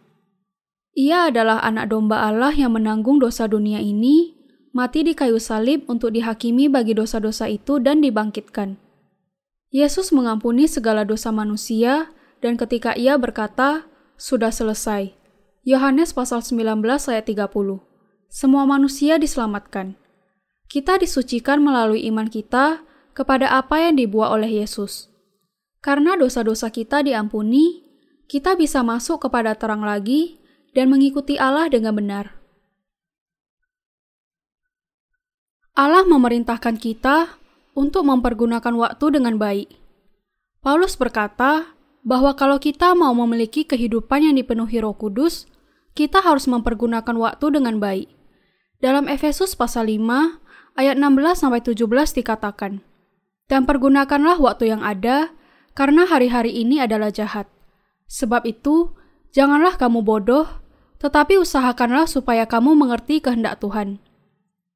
Ia 0.93 1.33
adalah 1.33 1.65
anak 1.65 1.89
domba 1.89 2.27
Allah 2.27 2.53
yang 2.53 2.77
menanggung 2.77 3.17
dosa 3.17 3.49
dunia 3.49 3.81
ini, 3.81 4.37
mati 4.77 5.07
di 5.07 5.17
kayu 5.17 5.41
salib 5.41 5.89
untuk 5.89 6.13
dihakimi 6.13 6.69
bagi 6.69 6.93
dosa-dosa 6.93 7.49
itu 7.49 7.81
dan 7.81 8.05
dibangkitkan. 8.05 8.82
Yesus 9.73 10.13
mengampuni 10.13 10.69
segala 10.69 11.01
dosa 11.09 11.33
manusia, 11.33 12.13
dan 12.45 12.61
ketika 12.61 12.93
ia 12.93 13.17
berkata, 13.17 13.89
sudah 14.21 14.53
selesai. 14.53 15.17
Yohanes 15.65 16.13
pasal 16.13 16.45
19 16.45 16.85
ayat 16.85 17.25
30. 17.25 17.81
Semua 18.29 18.69
manusia 18.69 19.17
diselamatkan. 19.17 19.97
Kita 20.69 21.01
disucikan 21.01 21.65
melalui 21.65 22.05
iman 22.13 22.29
kita 22.29 22.85
kepada 23.17 23.49
apa 23.49 23.81
yang 23.81 23.97
dibuat 23.97 24.37
oleh 24.37 24.61
Yesus. 24.61 25.09
Karena 25.81 26.21
dosa-dosa 26.21 26.69
kita 26.69 27.01
diampuni, 27.01 27.81
kita 28.29 28.55
bisa 28.61 28.85
masuk 28.85 29.25
kepada 29.25 29.57
terang 29.57 29.81
lagi 29.81 30.37
dan 30.77 30.93
mengikuti 30.93 31.41
Allah 31.41 31.73
dengan 31.73 31.97
benar. 31.97 32.37
Allah 35.73 36.05
memerintahkan 36.05 36.77
kita 36.77 37.41
untuk 37.73 38.05
mempergunakan 38.05 38.75
waktu 38.77 39.07
dengan 39.21 39.41
baik. 39.41 39.69
Paulus 40.63 40.95
berkata 40.95 41.75
bahwa 42.07 42.35
kalau 42.35 42.59
kita 42.59 42.95
mau 42.95 43.15
memiliki 43.15 43.67
kehidupan 43.67 44.27
yang 44.27 44.35
dipenuhi 44.39 44.83
Roh 44.83 44.95
Kudus, 44.95 45.47
kita 45.95 46.23
harus 46.23 46.49
mempergunakan 46.49 47.15
waktu 47.19 47.47
dengan 47.53 47.79
baik. 47.79 48.09
Dalam 48.83 49.07
Efesus 49.07 49.55
pasal 49.55 49.87
5 49.87 50.43
ayat 50.75 50.97
16 50.99 51.39
sampai 51.39 51.61
17 51.63 52.15
dikatakan, 52.17 52.83
"Dan 53.47 53.69
pergunakanlah 53.69 54.41
waktu 54.43 54.73
yang 54.75 54.83
ada, 54.83 55.31
karena 55.73 56.05
hari-hari 56.05 56.53
ini 56.53 56.83
adalah 56.83 57.15
jahat. 57.15 57.49
Sebab 58.11 58.45
itu, 58.45 58.93
janganlah 59.33 59.79
kamu 59.79 60.05
bodoh, 60.05 60.47
tetapi 60.99 61.39
usahakanlah 61.41 62.11
supaya 62.11 62.45
kamu 62.45 62.75
mengerti 62.75 63.23
kehendak 63.23 63.63
Tuhan." 63.63 64.03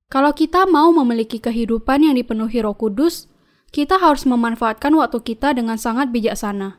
Kalau 0.07 0.31
kita 0.31 0.71
mau 0.71 0.95
memiliki 0.95 1.43
kehidupan 1.43 2.07
yang 2.07 2.15
dipenuhi 2.15 2.63
Roh 2.63 2.79
Kudus, 2.79 3.27
kita 3.75 3.99
harus 3.99 4.23
memanfaatkan 4.23 4.95
waktu 4.95 5.19
kita 5.19 5.51
dengan 5.51 5.75
sangat 5.75 6.15
bijaksana. 6.15 6.79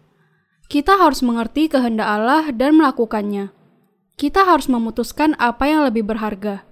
Kita 0.72 0.96
harus 0.96 1.19
mengerti 1.19 1.67
kehendak 1.67 2.07
Allah 2.07 2.51
dan 2.55 2.79
melakukannya. 2.79 3.51
Kita 4.15 4.48
harus 4.48 4.72
memutuskan 4.72 5.36
apa 5.43 5.67
yang 5.67 5.84
lebih 5.84 6.07
berharga: 6.07 6.63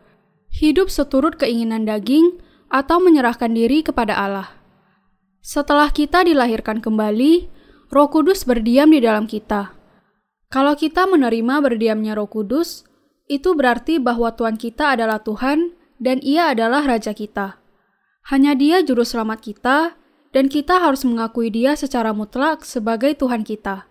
hidup 0.56 0.88
seturut 0.88 1.36
keinginan 1.36 1.84
daging 1.84 2.40
atau 2.72 3.04
menyerahkan 3.04 3.52
diri 3.52 3.84
kepada 3.84 4.16
Allah. 4.16 4.48
Setelah 5.44 5.92
kita 5.92 6.24
dilahirkan 6.24 6.80
kembali, 6.82 7.52
Roh 7.92 8.10
Kudus 8.10 8.48
berdiam 8.48 8.90
di 8.90 9.04
dalam 9.04 9.28
kita. 9.28 9.76
Kalau 10.50 10.74
kita 10.74 11.04
menerima 11.06 11.60
berdiamnya 11.60 12.16
Roh 12.16 12.32
Kudus, 12.32 12.88
itu 13.28 13.54
berarti 13.54 14.00
bahwa 14.00 14.34
Tuhan 14.34 14.56
kita 14.56 14.98
adalah 14.98 15.22
Tuhan 15.22 15.76
dan 16.06 16.22
ia 16.22 16.54
adalah 16.54 16.86
Raja 16.86 17.18
kita. 17.18 17.58
Hanya 18.30 18.54
dia 18.54 18.86
juru 18.86 19.02
selamat 19.02 19.42
kita, 19.42 19.98
dan 20.30 20.46
kita 20.46 20.78
harus 20.78 21.02
mengakui 21.02 21.50
dia 21.50 21.74
secara 21.74 22.14
mutlak 22.14 22.62
sebagai 22.62 23.18
Tuhan 23.18 23.42
kita. 23.42 23.90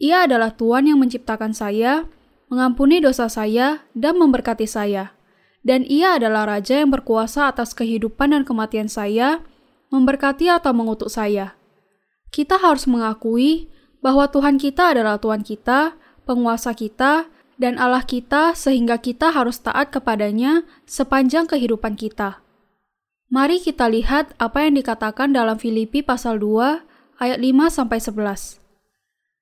Ia 0.00 0.24
adalah 0.24 0.56
Tuhan 0.56 0.88
yang 0.88 0.96
menciptakan 1.04 1.52
saya, 1.52 2.08
mengampuni 2.48 3.04
dosa 3.04 3.28
saya, 3.28 3.84
dan 3.92 4.16
memberkati 4.16 4.64
saya. 4.64 5.12
Dan 5.60 5.84
ia 5.84 6.16
adalah 6.16 6.48
Raja 6.48 6.80
yang 6.80 6.88
berkuasa 6.88 7.52
atas 7.52 7.76
kehidupan 7.76 8.32
dan 8.32 8.42
kematian 8.48 8.88
saya, 8.88 9.44
memberkati 9.92 10.48
atau 10.48 10.72
mengutuk 10.72 11.12
saya. 11.12 11.56
Kita 12.32 12.56
harus 12.56 12.88
mengakui 12.88 13.68
bahwa 14.00 14.28
Tuhan 14.28 14.56
kita 14.56 14.96
adalah 14.96 15.20
Tuhan 15.20 15.44
kita, 15.44 15.96
penguasa 16.24 16.72
kita, 16.76 17.28
dan 17.56 17.78
Allah 17.78 18.02
kita 18.02 18.52
sehingga 18.58 18.98
kita 18.98 19.30
harus 19.30 19.62
taat 19.62 19.94
kepadanya 19.94 20.66
sepanjang 20.86 21.46
kehidupan 21.46 21.94
kita. 21.94 22.42
Mari 23.30 23.62
kita 23.62 23.90
lihat 23.90 24.34
apa 24.38 24.66
yang 24.66 24.78
dikatakan 24.78 25.34
dalam 25.34 25.58
Filipi 25.58 26.04
pasal 26.04 26.38
2 26.38 26.84
ayat 27.18 27.38
5 27.40 27.70
sampai 27.70 27.98
11. 27.98 28.60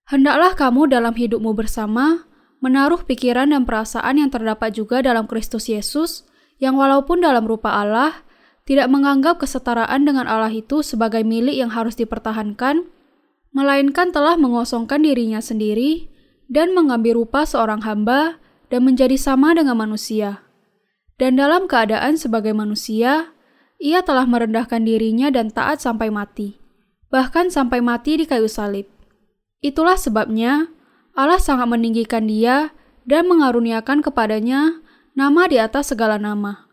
Hendaklah 0.08 0.52
kamu 0.56 0.92
dalam 0.92 1.14
hidupmu 1.16 1.52
bersama 1.56 2.28
menaruh 2.62 3.02
pikiran 3.02 3.50
dan 3.50 3.66
perasaan 3.66 4.22
yang 4.22 4.30
terdapat 4.30 4.76
juga 4.76 5.02
dalam 5.02 5.26
Kristus 5.26 5.66
Yesus 5.66 6.22
yang 6.62 6.78
walaupun 6.78 7.18
dalam 7.18 7.42
rupa 7.42 7.74
Allah 7.74 8.22
tidak 8.62 8.86
menganggap 8.86 9.42
kesetaraan 9.42 10.06
dengan 10.06 10.30
Allah 10.30 10.52
itu 10.54 10.86
sebagai 10.86 11.26
milik 11.26 11.58
yang 11.58 11.74
harus 11.74 11.98
dipertahankan, 11.98 12.86
melainkan 13.50 14.14
telah 14.14 14.38
mengosongkan 14.38 15.02
dirinya 15.02 15.42
sendiri 15.42 16.11
dan 16.48 16.74
mengambil 16.74 17.22
rupa 17.22 17.44
seorang 17.44 17.84
hamba 17.84 18.40
dan 18.72 18.88
menjadi 18.88 19.20
sama 19.20 19.52
dengan 19.52 19.76
manusia. 19.76 20.40
Dan 21.20 21.36
dalam 21.36 21.68
keadaan 21.68 22.16
sebagai 22.16 22.56
manusia, 22.56 23.36
ia 23.76 24.00
telah 24.00 24.24
merendahkan 24.24 24.82
dirinya 24.82 25.28
dan 25.28 25.52
taat 25.52 25.84
sampai 25.84 26.08
mati, 26.08 26.56
bahkan 27.12 27.52
sampai 27.52 27.84
mati 27.84 28.16
di 28.16 28.24
kayu 28.24 28.48
salib. 28.48 28.88
Itulah 29.60 30.00
sebabnya 30.00 30.72
Allah 31.12 31.38
sangat 31.38 31.68
meninggikan 31.68 32.24
dia 32.26 32.72
dan 33.04 33.28
mengaruniakan 33.28 34.00
kepadanya 34.00 34.80
nama 35.12 35.44
di 35.46 35.60
atas 35.60 35.92
segala 35.92 36.16
nama, 36.16 36.66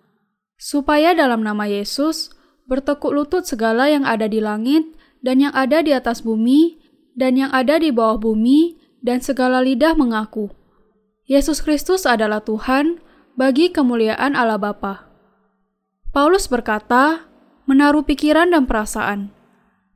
supaya 0.56 1.12
dalam 1.12 1.44
nama 1.44 1.68
Yesus 1.68 2.32
bertekuk 2.66 3.12
lutut 3.12 3.44
segala 3.44 3.92
yang 3.92 4.08
ada 4.08 4.30
di 4.30 4.40
langit 4.40 4.88
dan 5.20 5.44
yang 5.44 5.52
ada 5.52 5.84
di 5.84 5.92
atas 5.92 6.24
bumi 6.24 6.80
dan 7.20 7.36
yang 7.36 7.52
ada 7.52 7.76
di 7.76 7.92
bawah 7.92 8.16
bumi 8.16 8.79
dan 9.00 9.24
segala 9.24 9.64
lidah 9.64 9.96
mengaku, 9.96 10.52
Yesus 11.30 11.62
Kristus 11.62 12.10
adalah 12.10 12.42
Tuhan 12.42 13.00
bagi 13.38 13.70
kemuliaan 13.70 14.34
Allah 14.34 14.58
Bapa. 14.58 15.08
Paulus 16.10 16.50
berkata, 16.50 17.30
menaruh 17.70 18.02
pikiran 18.02 18.50
dan 18.50 18.66
perasaan. 18.66 19.30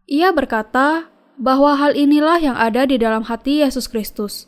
Ia 0.05 0.29
berkata 0.29 1.10
bahwa 1.41 1.74
hal 1.74 1.98
inilah 1.98 2.38
yang 2.38 2.53
ada 2.53 2.86
di 2.86 3.01
dalam 3.01 3.25
hati 3.25 3.65
Yesus 3.65 3.89
Kristus. 3.89 4.45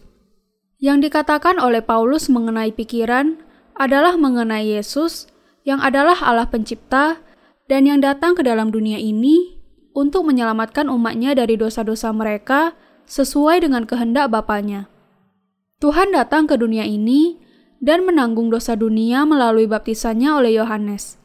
Yang 0.77 1.09
dikatakan 1.09 1.57
oleh 1.57 1.81
Paulus 1.81 2.29
mengenai 2.29 2.69
pikiran 2.69 3.41
adalah 3.73 4.13
mengenai 4.13 4.77
Yesus 4.77 5.25
yang 5.65 5.81
adalah 5.81 6.21
Allah 6.21 6.45
pencipta 6.45 7.17
dan 7.65 7.89
yang 7.89 7.97
datang 7.97 8.37
ke 8.37 8.45
dalam 8.45 8.69
dunia 8.69 9.01
ini 9.01 9.57
untuk 9.97 10.29
menyelamatkan 10.29 10.85
umatnya 10.85 11.33
dari 11.33 11.57
dosa-dosa 11.57 12.13
mereka 12.13 12.77
sesuai 13.05 13.65
dengan 13.65 13.85
kehendak 13.85 14.29
Bapaknya. 14.33 14.89
Tuhan 15.81 16.13
datang 16.13 16.49
ke 16.49 16.57
dunia 16.57 16.85
ini 16.85 17.37
dan 17.83 18.07
menanggung 18.07 18.49
dosa 18.49 18.73
dunia 18.73 19.27
melalui 19.27 19.69
baptisannya 19.69 20.31
oleh 20.33 20.57
Yohanes. 20.57 21.21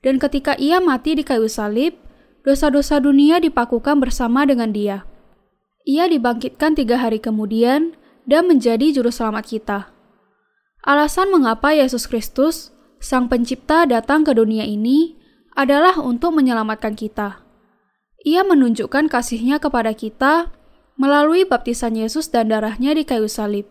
Dan 0.00 0.16
ketika 0.16 0.56
ia 0.56 0.80
mati 0.80 1.14
di 1.14 1.22
kayu 1.22 1.46
salib, 1.46 1.94
dosa-dosa 2.42 2.98
dunia 2.98 3.38
dipakukan 3.38 4.00
bersama 4.00 4.48
dengan 4.48 4.72
dia. 4.72 5.04
Ia 5.84 6.08
dibangkitkan 6.08 6.76
tiga 6.76 6.96
hari 6.96 7.20
kemudian 7.20 7.94
dan 8.24 8.48
menjadi 8.48 8.92
juru 8.96 9.12
selamat 9.12 9.44
kita. 9.44 9.78
Alasan 10.80 11.28
mengapa 11.28 11.76
Yesus 11.76 12.08
Kristus, 12.08 12.72
Sang 13.00 13.28
Pencipta 13.28 13.84
datang 13.84 14.24
ke 14.24 14.32
dunia 14.32 14.64
ini 14.64 15.16
adalah 15.56 16.00
untuk 16.00 16.36
menyelamatkan 16.36 16.96
kita. 16.96 17.44
Ia 18.24 18.44
menunjukkan 18.44 19.08
kasihnya 19.08 19.60
kepada 19.60 19.96
kita 19.96 20.52
melalui 21.00 21.48
baptisan 21.48 21.96
Yesus 21.96 22.28
dan 22.28 22.52
darahnya 22.52 22.92
di 22.92 23.08
kayu 23.08 23.24
salib. 23.24 23.64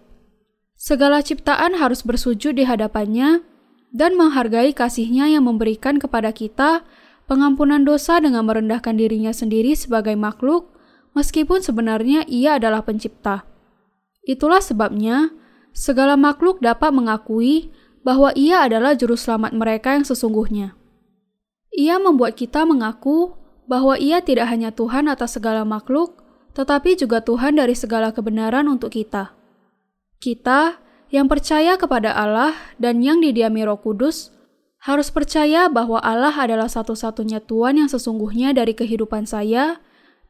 Segala 0.74 1.22
ciptaan 1.22 1.78
harus 1.78 2.02
bersujud 2.02 2.58
di 2.58 2.66
hadapannya 2.66 3.46
dan 3.94 4.18
menghargai 4.18 4.74
kasihnya 4.74 5.30
yang 5.30 5.46
memberikan 5.46 6.02
kepada 6.02 6.34
kita 6.34 6.82
pengampunan 7.30 7.86
dosa 7.86 8.18
dengan 8.18 8.50
merendahkan 8.50 8.98
dirinya 8.98 9.30
sendiri 9.30 9.78
sebagai 9.78 10.18
makhluk, 10.18 10.74
meskipun 11.14 11.62
sebenarnya 11.62 12.26
ia 12.26 12.58
adalah 12.58 12.82
pencipta. 12.82 13.46
Itulah 14.26 14.66
sebabnya 14.66 15.30
segala 15.70 16.18
makhluk 16.18 16.66
dapat 16.66 16.90
mengakui 16.90 17.70
bahwa 18.02 18.34
ia 18.34 18.66
adalah 18.66 18.98
juru 18.98 19.14
selamat 19.14 19.54
mereka 19.54 19.94
yang 19.94 20.02
sesungguhnya. 20.02 20.74
Ia 21.78 22.02
membuat 22.02 22.34
kita 22.34 22.66
mengaku 22.66 23.38
bahwa 23.70 23.94
ia 24.02 24.18
tidak 24.26 24.50
hanya 24.50 24.74
Tuhan 24.74 25.06
atas 25.06 25.38
segala 25.38 25.62
makhluk, 25.62 26.19
tetapi 26.60 27.00
juga 27.00 27.24
Tuhan 27.24 27.56
dari 27.56 27.72
segala 27.72 28.12
kebenaran 28.12 28.68
untuk 28.68 28.92
kita. 28.92 29.32
Kita 30.20 30.76
yang 31.08 31.32
percaya 31.32 31.80
kepada 31.80 32.12
Allah 32.12 32.52
dan 32.76 33.00
yang 33.00 33.24
didiami 33.24 33.64
Roh 33.64 33.80
Kudus 33.80 34.36
harus 34.84 35.08
percaya 35.08 35.72
bahwa 35.72 36.04
Allah 36.04 36.36
adalah 36.36 36.68
satu-satunya 36.68 37.40
Tuhan 37.48 37.80
yang 37.80 37.88
sesungguhnya 37.88 38.52
dari 38.52 38.76
kehidupan 38.76 39.24
saya 39.24 39.80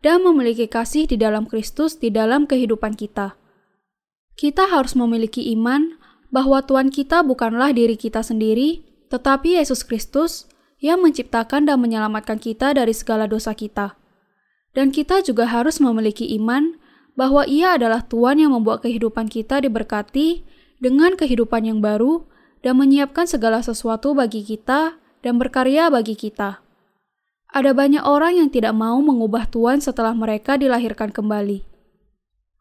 dan 0.05 0.21
memiliki 0.21 0.69
kasih 0.69 1.09
di 1.09 1.17
dalam 1.17 1.49
Kristus 1.49 1.97
di 1.97 2.13
dalam 2.13 2.45
kehidupan 2.45 2.93
kita. 2.93 3.33
Kita 4.37 4.69
harus 4.69 4.93
memiliki 4.93 5.49
iman 5.57 5.97
bahwa 6.29 6.61
Tuhan 6.61 6.93
kita 6.93 7.25
bukanlah 7.25 7.73
diri 7.73 7.97
kita 7.97 8.21
sendiri, 8.21 8.85
tetapi 9.09 9.57
Yesus 9.57 9.81
Kristus 9.81 10.45
yang 10.77 11.01
menciptakan 11.01 11.65
dan 11.65 11.81
menyelamatkan 11.81 12.37
kita 12.37 12.77
dari 12.77 12.93
segala 12.93 13.25
dosa 13.25 13.57
kita. 13.57 13.99
Dan 14.73 14.93
kita 14.93 15.25
juga 15.25 15.49
harus 15.49 15.81
memiliki 15.81 16.29
iman 16.37 16.77
bahwa 17.17 17.43
Ia 17.43 17.75
adalah 17.75 18.05
Tuhan 18.05 18.39
yang 18.39 18.55
membuat 18.55 18.85
kehidupan 18.85 19.27
kita 19.27 19.59
diberkati 19.59 20.47
dengan 20.79 21.19
kehidupan 21.19 21.67
yang 21.67 21.83
baru 21.83 22.23
dan 22.63 22.79
menyiapkan 22.79 23.27
segala 23.27 23.59
sesuatu 23.59 24.15
bagi 24.15 24.43
kita 24.43 24.95
dan 25.19 25.35
berkarya 25.35 25.91
bagi 25.91 26.15
kita. 26.15 26.63
Ada 27.49 27.73
banyak 27.73 28.05
orang 28.05 28.37
yang 28.37 28.49
tidak 28.53 28.77
mau 28.77 29.01
mengubah 29.01 29.49
Tuhan 29.49 29.81
setelah 29.81 30.13
mereka 30.13 30.55
dilahirkan 30.55 31.09
kembali. 31.09 31.65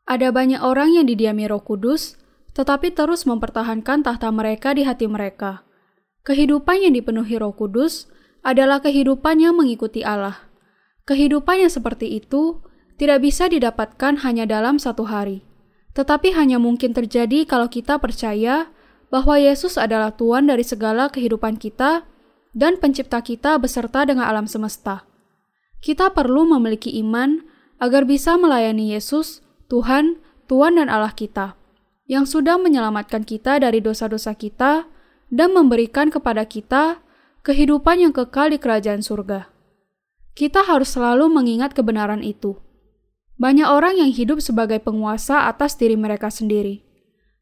Ada 0.08 0.32
banyak 0.32 0.64
orang 0.64 0.96
yang 0.96 1.04
didiami 1.04 1.44
Roh 1.44 1.60
Kudus, 1.60 2.16
tetapi 2.56 2.96
terus 2.96 3.28
mempertahankan 3.28 4.00
tahta 4.00 4.32
mereka 4.32 4.72
di 4.72 4.88
hati 4.88 5.04
mereka. 5.04 5.68
Kehidupan 6.24 6.88
yang 6.88 6.96
dipenuhi 6.96 7.36
Roh 7.36 7.52
Kudus 7.52 8.08
adalah 8.40 8.80
kehidupan 8.80 9.44
yang 9.44 9.60
mengikuti 9.60 10.00
Allah. 10.00 10.47
Kehidupan 11.08 11.64
yang 11.64 11.72
seperti 11.72 12.20
itu 12.20 12.60
tidak 13.00 13.24
bisa 13.24 13.48
didapatkan 13.48 14.20
hanya 14.28 14.44
dalam 14.44 14.76
satu 14.76 15.08
hari, 15.08 15.40
tetapi 15.96 16.36
hanya 16.36 16.60
mungkin 16.60 16.92
terjadi 16.92 17.48
kalau 17.48 17.72
kita 17.72 17.96
percaya 17.96 18.68
bahwa 19.08 19.40
Yesus 19.40 19.80
adalah 19.80 20.12
Tuhan 20.12 20.52
dari 20.52 20.60
segala 20.60 21.08
kehidupan 21.08 21.56
kita 21.56 22.04
dan 22.52 22.76
pencipta 22.76 23.24
kita 23.24 23.56
beserta 23.56 24.04
dengan 24.04 24.28
alam 24.28 24.44
semesta. 24.44 25.08
Kita 25.80 26.12
perlu 26.12 26.44
memiliki 26.44 26.92
iman 27.00 27.40
agar 27.80 28.04
bisa 28.04 28.36
melayani 28.36 28.92
Yesus, 28.92 29.40
Tuhan, 29.72 30.20
Tuhan 30.44 30.76
dan 30.76 30.92
Allah 30.92 31.16
kita, 31.16 31.56
yang 32.04 32.28
sudah 32.28 32.60
menyelamatkan 32.60 33.24
kita 33.24 33.56
dari 33.64 33.80
dosa-dosa 33.80 34.36
kita 34.36 34.84
dan 35.32 35.56
memberikan 35.56 36.12
kepada 36.12 36.44
kita 36.44 37.00
kehidupan 37.48 38.04
yang 38.04 38.12
kekal 38.12 38.52
di 38.52 38.60
kerajaan 38.60 39.00
surga. 39.00 39.57
Kita 40.38 40.62
harus 40.62 40.94
selalu 40.94 41.26
mengingat 41.34 41.74
kebenaran 41.74 42.22
itu. 42.22 42.54
Banyak 43.42 43.66
orang 43.66 43.98
yang 43.98 44.14
hidup 44.14 44.38
sebagai 44.38 44.78
penguasa 44.78 45.50
atas 45.50 45.74
diri 45.74 45.98
mereka 45.98 46.30
sendiri. 46.30 46.86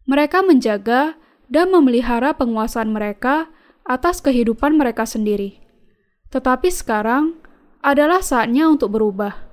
Mereka 0.09 0.41
menjaga 0.41 1.21
dan 1.53 1.69
memelihara 1.69 2.33
penguasaan 2.33 2.97
mereka 2.97 3.53
atas 3.85 4.25
kehidupan 4.25 4.81
mereka 4.81 5.05
sendiri. 5.05 5.61
Tetapi 6.33 6.73
sekarang 6.73 7.37
adalah 7.85 8.25
saatnya 8.25 8.65
untuk 8.65 8.97
berubah. 8.97 9.45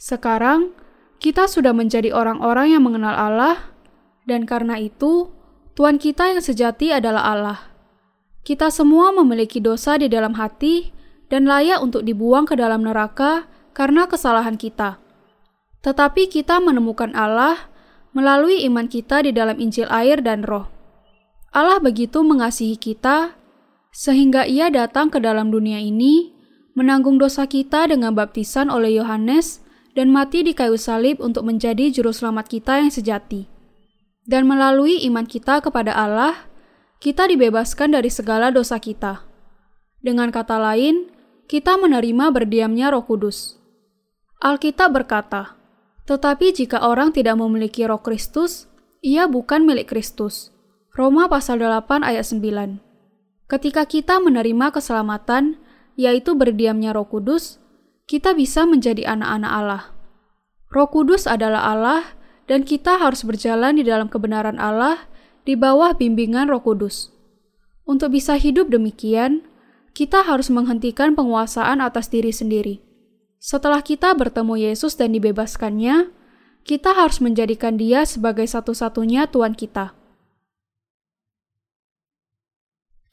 Sekarang 0.00 0.72
kita 1.20 1.44
sudah 1.44 1.76
menjadi 1.76 2.08
orang-orang 2.16 2.72
yang 2.72 2.88
mengenal 2.88 3.12
Allah, 3.12 3.68
dan 4.24 4.48
karena 4.48 4.80
itu 4.80 5.28
Tuhan 5.76 6.00
kita 6.00 6.32
yang 6.32 6.40
sejati 6.40 6.96
adalah 6.96 7.36
Allah. 7.36 7.58
Kita 8.48 8.72
semua 8.72 9.12
memiliki 9.12 9.60
dosa 9.60 10.00
di 10.00 10.08
dalam 10.08 10.40
hati 10.40 10.96
dan 11.28 11.44
layak 11.48 11.80
untuk 11.80 12.04
dibuang 12.04 12.48
ke 12.48 12.56
dalam 12.56 12.84
neraka 12.84 13.48
karena 13.76 14.08
kesalahan 14.08 14.56
kita. 14.56 15.00
Tetapi 15.84 16.26
kita 16.28 16.58
menemukan 16.58 17.14
Allah 17.14 17.70
melalui 18.16 18.66
iman 18.66 18.90
kita 18.90 19.22
di 19.22 19.30
dalam 19.30 19.56
Injil 19.62 19.86
air 19.92 20.18
dan 20.24 20.42
Roh. 20.42 20.66
Allah 21.54 21.80
begitu 21.80 22.20
mengasihi 22.26 22.76
kita 22.76 23.38
sehingga 23.94 24.44
Ia 24.44 24.68
datang 24.68 25.08
ke 25.08 25.22
dalam 25.22 25.48
dunia 25.48 25.80
ini, 25.80 26.34
menanggung 26.76 27.16
dosa 27.16 27.48
kita 27.48 27.88
dengan 27.88 28.12
baptisan 28.12 28.68
oleh 28.68 29.00
Yohanes 29.00 29.64
dan 29.96 30.12
mati 30.12 30.44
di 30.44 30.52
kayu 30.52 30.76
salib 30.76 31.18
untuk 31.18 31.48
menjadi 31.48 31.90
juru 31.90 32.12
selamat 32.12 32.46
kita 32.46 32.78
yang 32.84 32.92
sejati. 32.92 33.48
Dan 34.28 34.44
melalui 34.44 35.00
iman 35.08 35.24
kita 35.24 35.64
kepada 35.64 35.96
Allah, 35.96 36.46
kita 37.00 37.26
dibebaskan 37.26 37.96
dari 37.96 38.12
segala 38.12 38.52
dosa 38.52 38.76
kita. 38.76 39.24
Dengan 40.04 40.28
kata 40.28 40.60
lain, 40.60 41.10
kita 41.48 41.80
menerima 41.80 42.28
berdiamnya 42.28 42.92
Roh 42.92 43.08
Kudus. 43.08 43.56
Alkitab 44.44 44.92
berkata, 44.92 45.56
"Tetapi 46.04 46.52
jika 46.52 46.84
orang 46.84 47.10
tidak 47.16 47.40
memiliki 47.40 47.88
Roh 47.88 48.04
Kristus, 48.04 48.68
ia 49.00 49.24
bukan 49.24 49.64
milik 49.64 49.88
Kristus." 49.88 50.52
Roma 50.92 51.24
pasal 51.24 51.64
8 51.64 52.04
ayat 52.04 52.28
9. 52.28 52.84
Ketika 53.48 53.88
kita 53.88 54.20
menerima 54.20 54.76
keselamatan, 54.76 55.56
yaitu 55.96 56.36
berdiamnya 56.36 56.92
Roh 56.92 57.08
Kudus, 57.08 57.56
kita 58.04 58.36
bisa 58.36 58.68
menjadi 58.68 59.08
anak-anak 59.08 59.52
Allah. 59.52 59.82
Roh 60.68 60.88
Kudus 60.92 61.24
adalah 61.24 61.64
Allah 61.64 62.12
dan 62.44 62.68
kita 62.68 63.00
harus 63.00 63.24
berjalan 63.24 63.80
di 63.80 63.88
dalam 63.88 64.12
kebenaran 64.12 64.60
Allah 64.60 65.08
di 65.48 65.56
bawah 65.56 65.96
bimbingan 65.96 66.52
Roh 66.52 66.60
Kudus. 66.60 67.08
Untuk 67.88 68.12
bisa 68.12 68.36
hidup 68.36 68.68
demikian, 68.68 69.48
kita 69.98 70.22
harus 70.22 70.46
menghentikan 70.46 71.18
penguasaan 71.18 71.82
atas 71.82 72.06
diri 72.06 72.30
sendiri. 72.30 72.78
Setelah 73.42 73.82
kita 73.82 74.14
bertemu 74.14 74.70
Yesus 74.70 74.94
dan 74.94 75.10
dibebaskannya, 75.10 76.14
kita 76.62 76.94
harus 76.94 77.18
menjadikan 77.18 77.74
Dia 77.74 78.06
sebagai 78.06 78.46
satu-satunya 78.46 79.26
Tuhan 79.26 79.58
kita. 79.58 79.98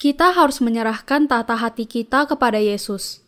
kita 0.06 0.36
harus 0.36 0.62
menyerahkan 0.62 1.26
tata 1.26 1.58
hati 1.58 1.88
kita 1.88 2.28
kepada 2.28 2.60
Yesus. 2.60 3.26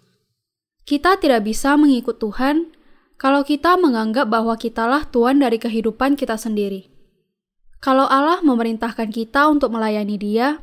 Kita 0.85 1.17
tidak 1.17 1.47
bisa 1.47 1.73
mengikut 1.73 2.21
Tuhan 2.21 2.69
kalau 3.17 3.41
kita 3.41 3.75
menganggap 3.81 4.29
bahwa 4.29 4.53
kitalah 4.55 5.09
Tuhan 5.09 5.41
dari 5.41 5.57
kehidupan 5.57 6.13
kita 6.13 6.37
sendiri. 6.37 6.87
Kalau 7.81 8.05
Allah 8.05 8.45
memerintahkan 8.45 9.09
kita 9.09 9.49
untuk 9.49 9.73
melayani 9.73 10.21
Dia, 10.21 10.61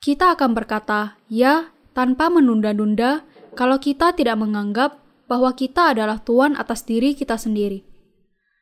kita 0.00 0.32
akan 0.32 0.56
berkata 0.56 1.20
"ya" 1.28 1.76
tanpa 1.92 2.30
menunda-nunda 2.30 3.26
kalau 3.58 3.78
kita 3.82 4.14
tidak 4.14 4.38
menganggap 4.38 5.00
bahwa 5.30 5.54
kita 5.54 5.94
adalah 5.94 6.18
Tuhan 6.22 6.58
atas 6.58 6.82
diri 6.82 7.14
kita 7.14 7.38
sendiri. 7.38 7.86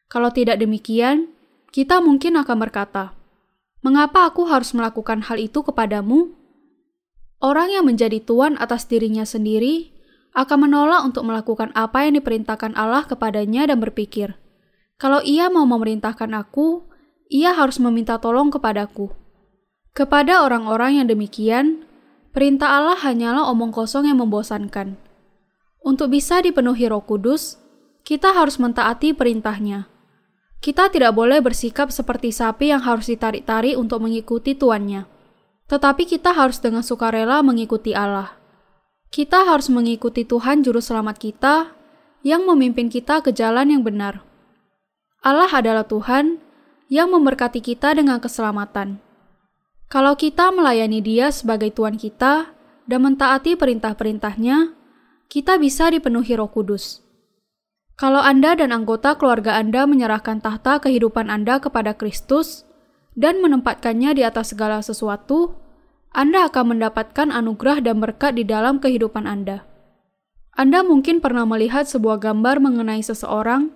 Kalau 0.08 0.32
tidak 0.32 0.60
demikian, 0.60 1.32
kita 1.72 2.00
mungkin 2.00 2.36
akan 2.40 2.56
berkata, 2.60 3.16
"Mengapa 3.84 4.28
aku 4.28 4.48
harus 4.48 4.72
melakukan 4.72 5.24
hal 5.28 5.40
itu 5.40 5.64
kepadamu?" 5.64 6.36
Orang 7.38 7.70
yang 7.70 7.86
menjadi 7.86 8.18
tuan 8.18 8.58
atas 8.58 8.90
dirinya 8.90 9.22
sendiri 9.22 9.94
akan 10.34 10.68
menolak 10.68 11.06
untuk 11.06 11.24
melakukan 11.24 11.70
apa 11.72 12.04
yang 12.04 12.18
diperintahkan 12.18 12.74
Allah 12.74 13.06
kepadanya 13.06 13.70
dan 13.70 13.78
berpikir, 13.78 14.34
kalau 14.98 15.22
ia 15.22 15.46
mau 15.46 15.62
memerintahkan 15.62 16.34
aku, 16.34 16.82
ia 17.30 17.54
harus 17.54 17.78
meminta 17.78 18.18
tolong 18.18 18.50
kepadaku. 18.50 19.14
Kepada 19.94 20.42
orang-orang 20.42 20.98
yang 20.98 21.06
demikian, 21.06 21.87
perintah 22.32 22.80
Allah 22.80 22.98
hanyalah 22.98 23.48
omong 23.52 23.70
kosong 23.70 24.08
yang 24.08 24.20
membosankan. 24.20 24.98
Untuk 25.84 26.12
bisa 26.12 26.42
dipenuhi 26.42 26.88
roh 26.90 27.04
kudus, 27.04 27.56
kita 28.02 28.34
harus 28.34 28.56
mentaati 28.56 29.14
perintahnya. 29.14 29.86
Kita 30.58 30.90
tidak 30.90 31.14
boleh 31.14 31.38
bersikap 31.38 31.94
seperti 31.94 32.34
sapi 32.34 32.74
yang 32.74 32.82
harus 32.82 33.06
ditarik-tarik 33.06 33.78
untuk 33.78 34.02
mengikuti 34.02 34.58
tuannya 34.58 35.18
tetapi 35.68 36.08
kita 36.08 36.32
harus 36.32 36.58
dengan 36.58 36.80
sukarela 36.80 37.44
mengikuti 37.44 37.92
Allah. 37.92 38.34
Kita 39.12 39.44
harus 39.44 39.68
mengikuti 39.68 40.24
Tuhan 40.24 40.64
Juru 40.64 40.80
Selamat 40.80 41.20
kita 41.20 41.72
yang 42.24 42.48
memimpin 42.48 42.88
kita 42.88 43.20
ke 43.20 43.32
jalan 43.32 43.68
yang 43.72 43.84
benar. 43.84 44.24
Allah 45.20 45.48
adalah 45.48 45.84
Tuhan 45.84 46.40
yang 46.88 47.12
memberkati 47.12 47.60
kita 47.60 47.92
dengan 47.96 48.16
keselamatan. 48.20 49.00
Kalau 49.88 50.20
kita 50.20 50.52
melayani 50.52 51.00
Dia 51.00 51.32
sebagai 51.32 51.72
Tuhan 51.72 51.96
kita 51.96 52.52
dan 52.84 53.00
mentaati 53.00 53.56
perintah-perintahnya, 53.56 54.76
kita 55.32 55.56
bisa 55.56 55.88
dipenuhi 55.88 56.36
Roh 56.36 56.52
Kudus. 56.52 57.00
Kalau 57.96 58.20
Anda 58.20 58.52
dan 58.52 58.68
anggota 58.70 59.16
keluarga 59.16 59.56
Anda 59.56 59.88
menyerahkan 59.88 60.44
tahta 60.44 60.84
kehidupan 60.84 61.32
Anda 61.32 61.56
kepada 61.56 61.96
Kristus 61.96 62.68
dan 63.16 63.40
menempatkannya 63.40 64.12
di 64.12 64.22
atas 64.28 64.52
segala 64.52 64.84
sesuatu, 64.84 65.56
Anda 66.12 66.52
akan 66.52 66.76
mendapatkan 66.76 67.32
anugerah 67.32 67.80
dan 67.80 67.98
berkat 67.98 68.36
di 68.36 68.44
dalam 68.44 68.84
kehidupan 68.84 69.24
Anda. 69.24 69.64
Anda 70.52 70.84
mungkin 70.84 71.24
pernah 71.24 71.48
melihat 71.48 71.88
sebuah 71.88 72.20
gambar 72.20 72.60
mengenai 72.60 73.00
seseorang 73.00 73.72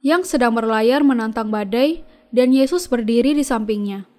yang 0.00 0.24
sedang 0.24 0.56
berlayar 0.56 1.04
menantang 1.04 1.52
badai 1.52 2.00
dan 2.32 2.50
Yesus 2.50 2.88
berdiri 2.88 3.36
di 3.36 3.44
sampingnya. 3.44 4.09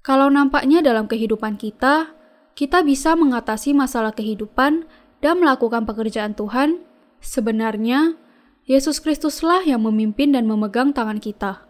Kalau 0.00 0.32
nampaknya 0.32 0.80
dalam 0.80 1.04
kehidupan 1.04 1.60
kita, 1.60 2.16
kita 2.56 2.80
bisa 2.80 3.12
mengatasi 3.12 3.76
masalah 3.76 4.16
kehidupan 4.16 4.88
dan 5.20 5.34
melakukan 5.36 5.84
pekerjaan 5.84 6.32
Tuhan, 6.32 6.80
sebenarnya 7.20 8.16
Yesus 8.64 9.00
Kristuslah 9.04 9.60
yang 9.68 9.84
memimpin 9.84 10.32
dan 10.32 10.48
memegang 10.48 10.96
tangan 10.96 11.20
kita. 11.20 11.68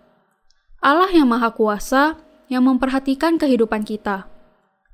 Allah 0.79 1.11
yang 1.11 1.27
Maha 1.27 1.51
Kuasa 1.51 2.23
yang 2.47 2.67
memperhatikan 2.67 3.35
kehidupan 3.35 3.83
kita. 3.83 4.31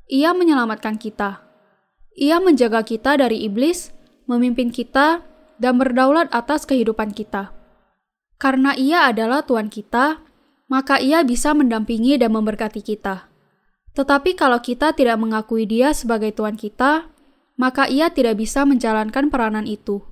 Ia 0.09 0.33
menyelamatkan 0.33 0.97
kita. 0.97 1.45
Ia 2.17 2.41
menjaga 2.41 2.81
kita 2.89 3.21
dari 3.21 3.45
iblis, 3.45 3.93
memimpin 4.25 4.73
kita, 4.73 5.21
dan 5.61 5.77
berdaulat 5.77 6.33
atas 6.33 6.65
kehidupan 6.65 7.13
kita. 7.13 7.53
Karena 8.37 8.77
Ia 8.77 9.13
adalah 9.13 9.45
Tuhan 9.45 9.73
kita, 9.73 10.21
maka 10.67 10.99
ia 10.99 11.23
bisa 11.23 11.55
mendampingi 11.55 12.19
dan 12.19 12.35
memberkati 12.35 12.83
kita. 12.83 13.26
Tetapi 13.97 14.37
kalau 14.37 14.61
kita 14.61 14.93
tidak 14.93 15.17
mengakui 15.17 15.65
dia 15.65 15.97
sebagai 15.97 16.37
Tuhan 16.37 16.61
kita, 16.61 17.09
maka 17.57 17.89
ia 17.89 18.13
tidak 18.13 18.37
bisa 18.37 18.69
menjalankan 18.69 19.33
peranan 19.33 19.65
itu. 19.65 20.05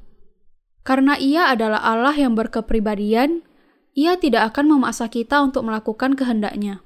Karena 0.81 1.21
ia 1.21 1.53
adalah 1.53 1.85
Allah 1.85 2.17
yang 2.17 2.33
berkepribadian, 2.33 3.45
ia 3.93 4.17
tidak 4.17 4.53
akan 4.53 4.77
memaksa 4.77 5.13
kita 5.13 5.45
untuk 5.45 5.69
melakukan 5.69 6.17
kehendaknya. 6.17 6.81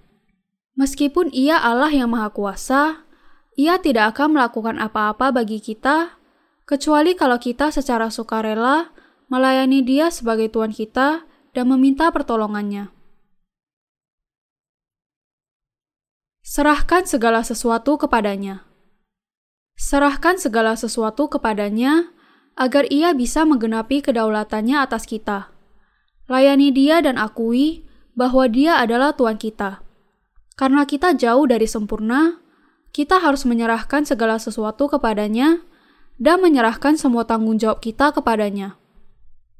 Meskipun 0.78 1.30
ia 1.34 1.58
Allah 1.58 1.90
yang 1.90 2.10
Maha 2.10 2.30
Kuasa, 2.34 3.06
ia 3.58 3.78
tidak 3.82 4.14
akan 4.14 4.38
melakukan 4.38 4.78
apa-apa 4.78 5.34
bagi 5.34 5.58
kita, 5.58 6.18
kecuali 6.66 7.18
kalau 7.18 7.38
kita 7.38 7.74
secara 7.74 8.10
sukarela 8.10 8.90
melayani 9.26 9.82
dia 9.82 10.14
sebagai 10.14 10.46
Tuhan 10.50 10.70
kita 10.70 11.26
dan 11.54 11.64
meminta 11.66 12.10
pertolongannya. 12.14 12.97
Serahkan 16.48 17.04
segala 17.04 17.44
sesuatu 17.44 18.00
kepadanya. 18.00 18.64
Serahkan 19.76 20.40
segala 20.40 20.80
sesuatu 20.80 21.28
kepadanya 21.28 22.08
agar 22.56 22.88
ia 22.88 23.12
bisa 23.12 23.44
menggenapi 23.44 24.00
kedaulatannya 24.00 24.80
atas 24.80 25.04
kita. 25.04 25.52
Layani 26.24 26.72
dia 26.72 27.04
dan 27.04 27.20
akui 27.20 27.84
bahwa 28.16 28.48
dia 28.48 28.80
adalah 28.80 29.12
Tuhan 29.12 29.36
kita. 29.36 29.84
Karena 30.56 30.88
kita 30.88 31.12
jauh 31.20 31.44
dari 31.44 31.68
sempurna, 31.68 32.40
kita 32.96 33.20
harus 33.20 33.44
menyerahkan 33.44 34.08
segala 34.08 34.40
sesuatu 34.40 34.88
kepadanya 34.88 35.60
dan 36.16 36.40
menyerahkan 36.40 36.96
semua 36.96 37.28
tanggung 37.28 37.60
jawab 37.60 37.84
kita 37.84 38.08
kepadanya. 38.16 38.80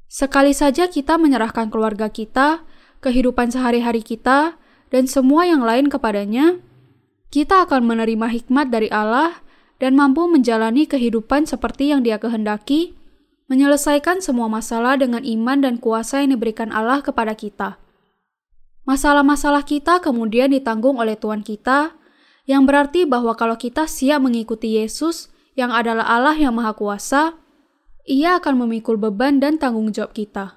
Sekali 0.09 0.57
saja 0.57 0.89
kita 0.89 1.21
menyerahkan 1.21 1.69
keluarga 1.69 2.09
kita, 2.09 2.65
kehidupan 3.05 3.53
sehari-hari 3.53 4.01
kita, 4.01 4.57
dan 4.89 5.05
semua 5.05 5.45
yang 5.45 5.61
lain 5.61 5.93
kepadanya, 5.93 6.65
kita 7.29 7.69
akan 7.69 7.85
menerima 7.85 8.27
hikmat 8.33 8.73
dari 8.73 8.89
Allah 8.89 9.45
dan 9.79 9.95
mampu 9.95 10.25
menjalani 10.27 10.89
kehidupan 10.89 11.45
seperti 11.45 11.93
yang 11.93 12.01
Dia 12.01 12.17
kehendaki, 12.17 12.97
menyelesaikan 13.53 14.21
semua 14.25 14.49
masalah 14.51 14.97
dengan 14.97 15.23
iman 15.25 15.61
dan 15.61 15.75
kuasa 15.77 16.25
yang 16.25 16.37
diberikan 16.37 16.73
Allah 16.73 17.01
kepada 17.05 17.37
kita. 17.37 17.77
Masalah-masalah 18.89 19.69
kita 19.69 20.01
kemudian 20.01 20.49
ditanggung 20.49 20.97
oleh 20.97 21.15
Tuhan 21.15 21.45
kita, 21.45 21.93
yang 22.49 22.65
berarti 22.65 23.05
bahwa 23.05 23.37
kalau 23.37 23.61
kita 23.61 23.85
siap 23.85 24.25
mengikuti 24.25 24.81
Yesus, 24.81 25.29
yang 25.53 25.69
adalah 25.69 26.09
Allah 26.09 26.33
yang 26.33 26.57
Maha 26.57 26.73
Kuasa, 26.73 27.37
Ia 28.09 28.41
akan 28.41 28.65
memikul 28.65 28.97
beban 28.97 29.37
dan 29.37 29.61
tanggung 29.61 29.93
jawab 29.93 30.17
kita. 30.17 30.57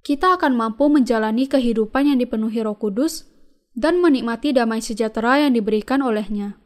Kita 0.00 0.40
akan 0.40 0.56
mampu 0.56 0.88
menjalani 0.88 1.44
kehidupan 1.44 2.08
yang 2.08 2.16
dipenuhi 2.16 2.64
Roh 2.64 2.72
Kudus 2.80 3.28
dan 3.74 4.02
menikmati 4.02 4.54
damai 4.54 4.82
sejahtera 4.82 5.42
yang 5.46 5.54
diberikan 5.54 6.02
olehnya. 6.02 6.58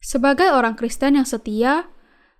Sebagai 0.00 0.52
orang 0.52 0.76
Kristen 0.76 1.16
yang 1.16 1.26
setia, 1.26 1.88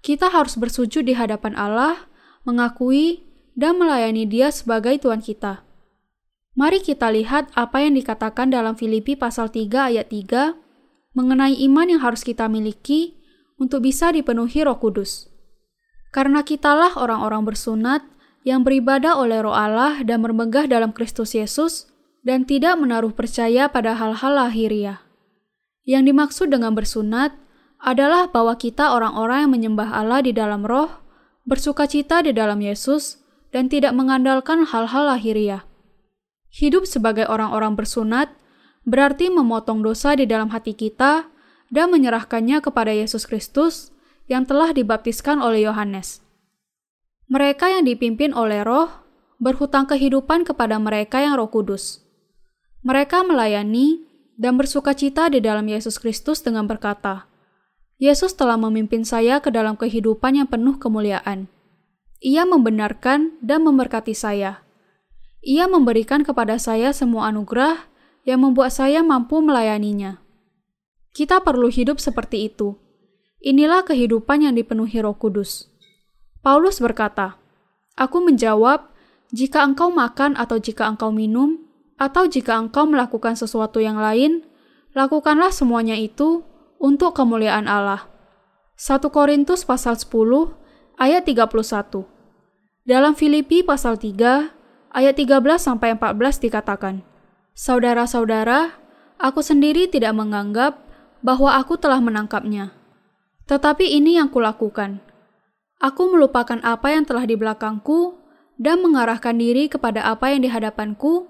kita 0.05 0.31
harus 0.31 0.55
bersujud 0.55 1.03
di 1.03 1.17
hadapan 1.17 1.57
Allah, 1.59 2.07
mengakui 2.47 3.27
dan 3.57 3.81
melayani 3.81 4.29
Dia 4.29 4.53
sebagai 4.53 5.01
Tuhan 5.01 5.25
kita. 5.25 5.67
Mari 6.57 6.81
kita 6.81 7.13
lihat 7.13 7.53
apa 7.53 7.85
yang 7.85 7.97
dikatakan 7.97 8.49
dalam 8.49 8.79
Filipi 8.81 9.13
pasal 9.13 9.53
3 9.53 9.93
ayat 9.93 10.09
3 10.09 10.57
mengenai 11.17 11.53
iman 11.69 11.89
yang 11.89 12.01
harus 12.01 12.25
kita 12.25 12.49
miliki 12.49 13.17
untuk 13.57 13.85
bisa 13.85 14.13
dipenuhi 14.13 14.65
Roh 14.65 14.77
Kudus. 14.81 15.29
Karena 16.13 16.45
kitalah 16.45 16.97
orang-orang 16.97 17.45
bersunat 17.45 18.05
yang 18.47 18.65
beribadah 18.65 19.21
oleh 19.21 19.43
Roh 19.43 19.53
Allah 19.53 20.01
dan 20.05 20.25
bermegah 20.25 20.65
dalam 20.65 20.97
Kristus 20.97 21.37
Yesus, 21.37 21.93
dan 22.27 22.43
tidak 22.43 22.75
menaruh 22.75 23.15
percaya 23.15 23.71
pada 23.71 23.95
hal-hal 23.95 24.35
lahiriah. 24.35 24.99
Yang 25.87 26.11
dimaksud 26.11 26.47
dengan 26.51 26.75
bersunat 26.75 27.39
adalah 27.79 28.27
bahwa 28.27 28.59
kita 28.59 28.91
orang-orang 28.91 29.47
yang 29.47 29.53
menyembah 29.55 29.95
Allah 29.95 30.27
di 30.27 30.35
dalam 30.35 30.67
roh, 30.67 30.91
bersuka 31.47 31.87
cita 31.87 32.27
di 32.27 32.35
dalam 32.35 32.59
Yesus, 32.59 33.23
dan 33.55 33.71
tidak 33.71 33.95
mengandalkan 33.95 34.67
hal-hal 34.67 35.07
lahiriah. 35.07 35.63
Hidup 36.51 36.91
sebagai 36.91 37.31
orang-orang 37.31 37.79
bersunat 37.79 38.35
berarti 38.83 39.31
memotong 39.31 39.87
dosa 39.87 40.19
di 40.19 40.27
dalam 40.27 40.51
hati 40.51 40.75
kita 40.75 41.31
dan 41.71 41.95
menyerahkannya 41.95 42.59
kepada 42.59 42.91
Yesus 42.91 43.23
Kristus 43.23 43.95
yang 44.27 44.51
telah 44.51 44.75
dibaptiskan 44.75 45.39
oleh 45.39 45.63
Yohanes. 45.63 46.27
Mereka 47.31 47.71
yang 47.71 47.87
dipimpin 47.87 48.35
oleh 48.35 48.67
roh 48.67 48.91
berhutang 49.39 49.87
kehidupan 49.87 50.43
kepada 50.43 50.79
mereka 50.83 51.23
yang 51.23 51.39
roh 51.39 51.51
kudus. 51.51 52.06
Mereka 52.87 53.27
melayani 53.27 54.07
dan 54.39 54.55
bersuka 54.55 54.95
cita 54.95 55.27
di 55.27 55.43
dalam 55.43 55.67
Yesus 55.67 55.99
Kristus 55.99 56.39
dengan 56.47 56.71
berkata, 56.71 57.27
Yesus 57.99 58.39
telah 58.39 58.55
memimpin 58.55 59.03
saya 59.03 59.43
ke 59.43 59.51
dalam 59.51 59.75
kehidupan 59.75 60.39
yang 60.39 60.47
penuh 60.47 60.79
kemuliaan. 60.79 61.51
Ia 62.23 62.47
membenarkan 62.47 63.43
dan 63.43 63.67
memberkati 63.67 64.15
saya. 64.15 64.63
Ia 65.43 65.67
memberikan 65.67 66.23
kepada 66.23 66.63
saya 66.63 66.95
semua 66.95 67.27
anugerah 67.27 67.91
yang 68.23 68.47
membuat 68.47 68.71
saya 68.71 69.03
mampu 69.03 69.43
melayaninya. 69.43 70.23
Kita 71.11 71.43
perlu 71.43 71.67
hidup 71.67 71.99
seperti 71.99 72.47
itu. 72.47 72.79
Inilah 73.43 73.83
kehidupan 73.83 74.47
yang 74.47 74.55
dipenuhi 74.55 75.03
Roh 75.03 75.19
Kudus. 75.19 75.75
Paulus 76.39 76.79
berkata, 76.79 77.35
"Aku 77.99 78.23
menjawab, 78.23 78.95
jika 79.35 79.67
engkau 79.67 79.91
makan 79.91 80.39
atau 80.39 80.63
jika 80.63 80.87
engkau 80.87 81.11
minum, 81.11 81.66
atau 81.97 82.29
jika 82.29 82.61
engkau 82.61 82.85
melakukan 82.85 83.37
sesuatu 83.37 83.81
yang 83.81 83.97
lain, 83.97 84.45
lakukanlah 84.93 85.53
semuanya 85.53 85.97
itu 85.97 86.45
untuk 86.77 87.17
kemuliaan 87.17 87.69
Allah. 87.69 88.09
1 88.77 89.09
Korintus 89.09 89.65
pasal 89.65 89.97
10 89.97 90.13
ayat 91.01 91.25
31. 91.25 92.05
Dalam 92.85 93.17
Filipi 93.17 93.65
pasal 93.65 93.97
3 93.97 94.53
ayat 94.93 95.15
13 95.17 95.41
sampai 95.57 95.97
14 95.97 96.45
dikatakan, 96.45 97.01
Saudara-saudara, 97.57 98.77
aku 99.17 99.41
sendiri 99.41 99.89
tidak 99.89 100.13
menganggap 100.13 100.77
bahwa 101.25 101.57
aku 101.57 101.81
telah 101.81 102.05
menangkapnya. 102.05 102.77
Tetapi 103.49 103.97
ini 103.97 104.21
yang 104.21 104.29
kulakukan. 104.29 105.01
Aku 105.81 106.13
melupakan 106.13 106.61
apa 106.61 106.93
yang 106.93 107.09
telah 107.09 107.25
di 107.25 107.37
belakangku 107.37 108.21
dan 108.61 108.81
mengarahkan 108.85 109.37
diri 109.37 109.69
kepada 109.69 110.05
apa 110.05 110.33
yang 110.33 110.45
di 110.45 110.49
hadapanku 110.53 111.29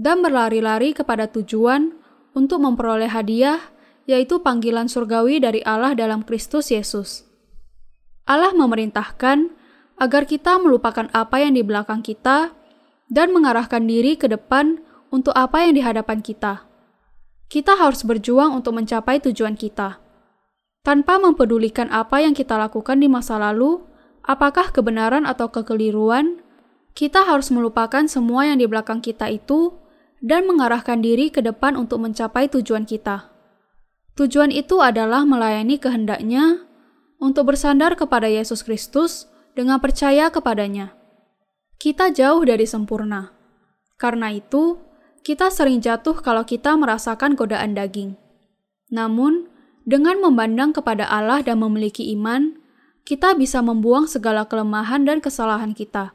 dan 0.00 0.24
berlari-lari 0.24 0.96
kepada 0.96 1.28
tujuan 1.28 1.92
untuk 2.32 2.64
memperoleh 2.64 3.12
hadiah, 3.12 3.60
yaitu 4.08 4.40
panggilan 4.40 4.88
surgawi 4.88 5.44
dari 5.44 5.60
Allah 5.60 5.92
dalam 5.92 6.24
Kristus 6.24 6.72
Yesus. 6.72 7.28
Allah 8.24 8.56
memerintahkan 8.56 9.52
agar 10.00 10.24
kita 10.24 10.56
melupakan 10.56 11.12
apa 11.12 11.44
yang 11.44 11.52
di 11.52 11.60
belakang 11.60 12.00
kita 12.00 12.56
dan 13.12 13.28
mengarahkan 13.36 13.84
diri 13.84 14.16
ke 14.16 14.24
depan 14.24 14.80
untuk 15.12 15.36
apa 15.36 15.68
yang 15.68 15.76
di 15.76 15.84
hadapan 15.84 16.24
kita. 16.24 16.64
Kita 17.50 17.76
harus 17.76 18.00
berjuang 18.06 18.56
untuk 18.56 18.80
mencapai 18.80 19.20
tujuan 19.20 19.58
kita. 19.58 20.00
Tanpa 20.80 21.20
mempedulikan 21.20 21.92
apa 21.92 22.24
yang 22.24 22.32
kita 22.32 22.56
lakukan 22.56 22.96
di 23.02 23.10
masa 23.10 23.36
lalu, 23.36 23.84
apakah 24.24 24.72
kebenaran 24.72 25.28
atau 25.28 25.52
kekeliruan, 25.52 26.40
kita 26.96 27.26
harus 27.26 27.52
melupakan 27.52 28.06
semua 28.08 28.48
yang 28.48 28.62
di 28.62 28.70
belakang 28.70 29.04
kita 29.04 29.28
itu 29.28 29.76
dan 30.20 30.44
mengarahkan 30.44 31.00
diri 31.00 31.32
ke 31.32 31.40
depan 31.40 31.76
untuk 31.76 32.04
mencapai 32.04 32.48
tujuan 32.52 32.84
kita. 32.84 33.32
Tujuan 34.20 34.52
itu 34.52 34.84
adalah 34.84 35.24
melayani 35.24 35.80
kehendaknya 35.80 36.64
untuk 37.20 37.52
bersandar 37.52 37.96
kepada 37.96 38.28
Yesus 38.28 38.60
Kristus 38.60 39.28
dengan 39.56 39.80
percaya 39.80 40.28
kepadanya. 40.28 40.92
Kita 41.80 42.12
jauh 42.12 42.44
dari 42.44 42.68
sempurna. 42.68 43.32
Karena 43.96 44.32
itu, 44.32 44.76
kita 45.24 45.48
sering 45.48 45.80
jatuh 45.80 46.16
kalau 46.20 46.44
kita 46.44 46.76
merasakan 46.76 47.36
godaan 47.36 47.72
daging. 47.76 48.16
Namun, 48.92 49.48
dengan 49.88 50.20
memandang 50.20 50.76
kepada 50.76 51.08
Allah 51.08 51.40
dan 51.40 51.60
memiliki 51.60 52.12
iman, 52.16 52.60
kita 53.08 53.32
bisa 53.36 53.64
membuang 53.64 54.04
segala 54.04 54.44
kelemahan 54.44 55.08
dan 55.08 55.24
kesalahan 55.24 55.72
kita. 55.72 56.12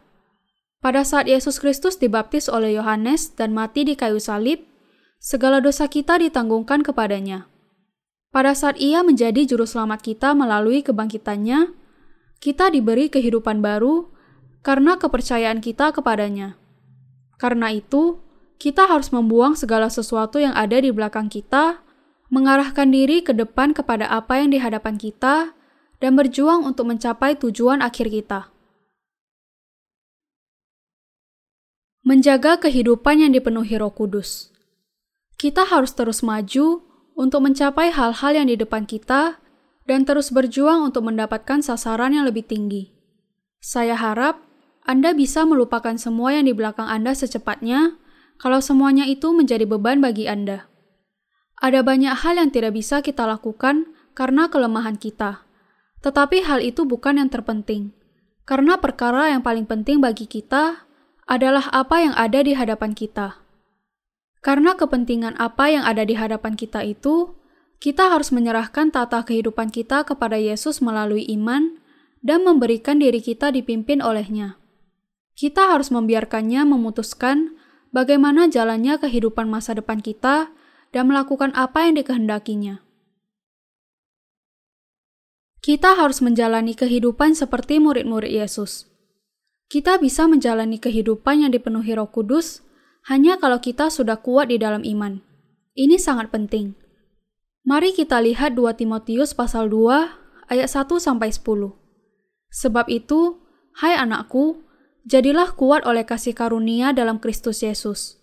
Pada 0.86 1.02
saat 1.02 1.26
Yesus 1.26 1.58
Kristus 1.58 1.98
dibaptis 1.98 2.46
oleh 2.46 2.78
Yohanes 2.78 3.34
dan 3.34 3.58
mati 3.58 3.82
di 3.90 3.98
kayu 3.98 4.22
salib, 4.22 4.70
segala 5.18 5.58
dosa 5.58 5.90
kita 5.90 6.22
ditanggungkan 6.22 6.86
kepadanya. 6.86 7.50
Pada 8.30 8.54
saat 8.54 8.78
ia 8.78 9.02
menjadi 9.02 9.50
juru 9.50 9.66
selamat 9.66 10.06
kita 10.06 10.38
melalui 10.38 10.86
kebangkitannya, 10.86 11.74
kita 12.38 12.70
diberi 12.70 13.10
kehidupan 13.10 13.66
baru 13.66 14.14
karena 14.62 15.02
kepercayaan 15.02 15.58
kita 15.58 15.90
kepadanya. 15.90 16.54
Karena 17.42 17.74
itu, 17.74 18.22
kita 18.62 18.86
harus 18.86 19.10
membuang 19.10 19.58
segala 19.58 19.90
sesuatu 19.90 20.38
yang 20.38 20.54
ada 20.54 20.78
di 20.78 20.94
belakang 20.94 21.34
kita, 21.34 21.82
mengarahkan 22.30 22.94
diri 22.94 23.26
ke 23.26 23.34
depan 23.34 23.74
kepada 23.74 24.06
apa 24.06 24.38
yang 24.38 24.54
di 24.54 24.62
hadapan 24.62 25.02
kita, 25.02 25.50
dan 25.98 26.14
berjuang 26.14 26.62
untuk 26.62 26.86
mencapai 26.94 27.34
tujuan 27.42 27.82
akhir 27.82 28.14
kita. 28.14 28.54
Menjaga 32.06 32.62
kehidupan 32.62 33.18
yang 33.18 33.34
dipenuhi 33.34 33.82
Roh 33.82 33.90
Kudus. 33.90 34.54
Kita 35.42 35.66
harus 35.66 35.90
terus 35.98 36.22
maju 36.22 36.86
untuk 37.18 37.42
mencapai 37.42 37.90
hal-hal 37.90 38.32
yang 38.38 38.46
di 38.46 38.54
depan 38.54 38.86
kita 38.86 39.42
dan 39.90 40.06
terus 40.06 40.30
berjuang 40.30 40.86
untuk 40.86 41.02
mendapatkan 41.02 41.66
sasaran 41.66 42.14
yang 42.14 42.30
lebih 42.30 42.46
tinggi. 42.46 42.94
Saya 43.58 43.98
harap 43.98 44.38
Anda 44.86 45.18
bisa 45.18 45.50
melupakan 45.50 45.98
semua 45.98 46.38
yang 46.38 46.46
di 46.46 46.54
belakang 46.54 46.86
Anda 46.86 47.18
secepatnya 47.18 47.98
kalau 48.38 48.62
semuanya 48.62 49.10
itu 49.10 49.34
menjadi 49.34 49.66
beban 49.66 49.98
bagi 49.98 50.30
Anda. 50.30 50.70
Ada 51.58 51.82
banyak 51.82 52.22
hal 52.22 52.38
yang 52.38 52.54
tidak 52.54 52.78
bisa 52.78 53.02
kita 53.02 53.26
lakukan 53.26 53.90
karena 54.14 54.46
kelemahan 54.54 55.02
kita. 55.02 55.42
Tetapi 56.06 56.46
hal 56.46 56.62
itu 56.62 56.86
bukan 56.86 57.18
yang 57.18 57.34
terpenting, 57.34 57.98
karena 58.46 58.78
perkara 58.78 59.34
yang 59.34 59.42
paling 59.42 59.66
penting 59.66 60.06
bagi 60.06 60.30
kita 60.30 60.85
adalah 61.26 61.70
apa 61.74 62.06
yang 62.06 62.14
ada 62.14 62.46
di 62.46 62.54
hadapan 62.54 62.94
kita. 62.94 63.42
Karena 64.46 64.78
kepentingan 64.78 65.34
apa 65.42 65.74
yang 65.74 65.82
ada 65.82 66.06
di 66.06 66.14
hadapan 66.14 66.54
kita 66.54 66.86
itu, 66.86 67.34
kita 67.82 68.14
harus 68.14 68.30
menyerahkan 68.30 68.94
tata 68.94 69.26
kehidupan 69.26 69.74
kita 69.74 70.06
kepada 70.06 70.38
Yesus 70.38 70.86
melalui 70.86 71.26
iman 71.34 71.82
dan 72.22 72.46
memberikan 72.46 73.02
diri 73.02 73.22
kita 73.22 73.50
dipimpin 73.50 74.06
olehnya. 74.06 74.62
Kita 75.34 75.74
harus 75.74 75.90
membiarkannya 75.92 76.64
memutuskan 76.64 77.58
bagaimana 77.90 78.48
jalannya 78.48 79.02
kehidupan 79.02 79.50
masa 79.50 79.76
depan 79.76 80.00
kita 80.00 80.54
dan 80.96 81.04
melakukan 81.12 81.52
apa 81.58 81.90
yang 81.90 82.00
dikehendakinya. 82.00 82.86
Kita 85.60 85.98
harus 85.98 86.22
menjalani 86.22 86.78
kehidupan 86.78 87.34
seperti 87.34 87.82
murid-murid 87.82 88.30
Yesus. 88.30 88.95
Kita 89.66 89.98
bisa 89.98 90.30
menjalani 90.30 90.78
kehidupan 90.78 91.46
yang 91.46 91.52
dipenuhi 91.52 91.98
Roh 91.98 92.10
Kudus 92.10 92.62
hanya 93.10 93.38
kalau 93.42 93.62
kita 93.62 93.90
sudah 93.90 94.22
kuat 94.22 94.50
di 94.50 94.62
dalam 94.62 94.86
iman. 94.86 95.22
Ini 95.74 95.98
sangat 95.98 96.30
penting. 96.30 96.78
Mari 97.66 97.98
kita 97.98 98.22
lihat 98.22 98.54
2 98.54 98.78
Timotius 98.78 99.34
pasal 99.34 99.68
2 99.74 100.54
ayat 100.54 100.70
1 100.70 101.02
sampai 101.02 101.34
10. 101.34 101.74
Sebab 102.54 102.86
itu, 102.94 103.42
hai 103.82 103.98
anakku, 103.98 104.62
jadilah 105.04 105.52
kuat 105.58 105.84
oleh 105.84 106.06
kasih 106.06 106.38
karunia 106.38 106.94
dalam 106.94 107.18
Kristus 107.18 107.66
Yesus. 107.66 108.22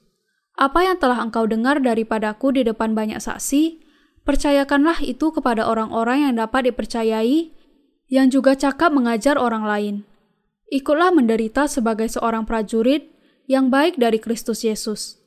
Apa 0.54 0.86
yang 0.86 1.02
telah 1.02 1.18
engkau 1.18 1.44
dengar 1.50 1.82
daripadaku 1.82 2.54
di 2.54 2.62
depan 2.62 2.94
banyak 2.94 3.18
saksi, 3.18 3.82
Percayakanlah 4.22 5.02
itu 5.02 5.34
kepada 5.34 5.66
orang-orang 5.66 6.30
yang 6.30 6.34
dapat 6.38 6.70
dipercayai, 6.70 7.50
yang 8.06 8.30
juga 8.30 8.54
cakap 8.54 8.94
mengajar 8.94 9.34
orang 9.34 9.66
lain. 9.66 9.94
Ikutlah 10.72 11.12
menderita 11.12 11.68
sebagai 11.68 12.08
seorang 12.08 12.48
prajurit 12.48 13.12
yang 13.44 13.68
baik 13.68 14.00
dari 14.00 14.16
Kristus 14.16 14.64
Yesus. 14.64 15.20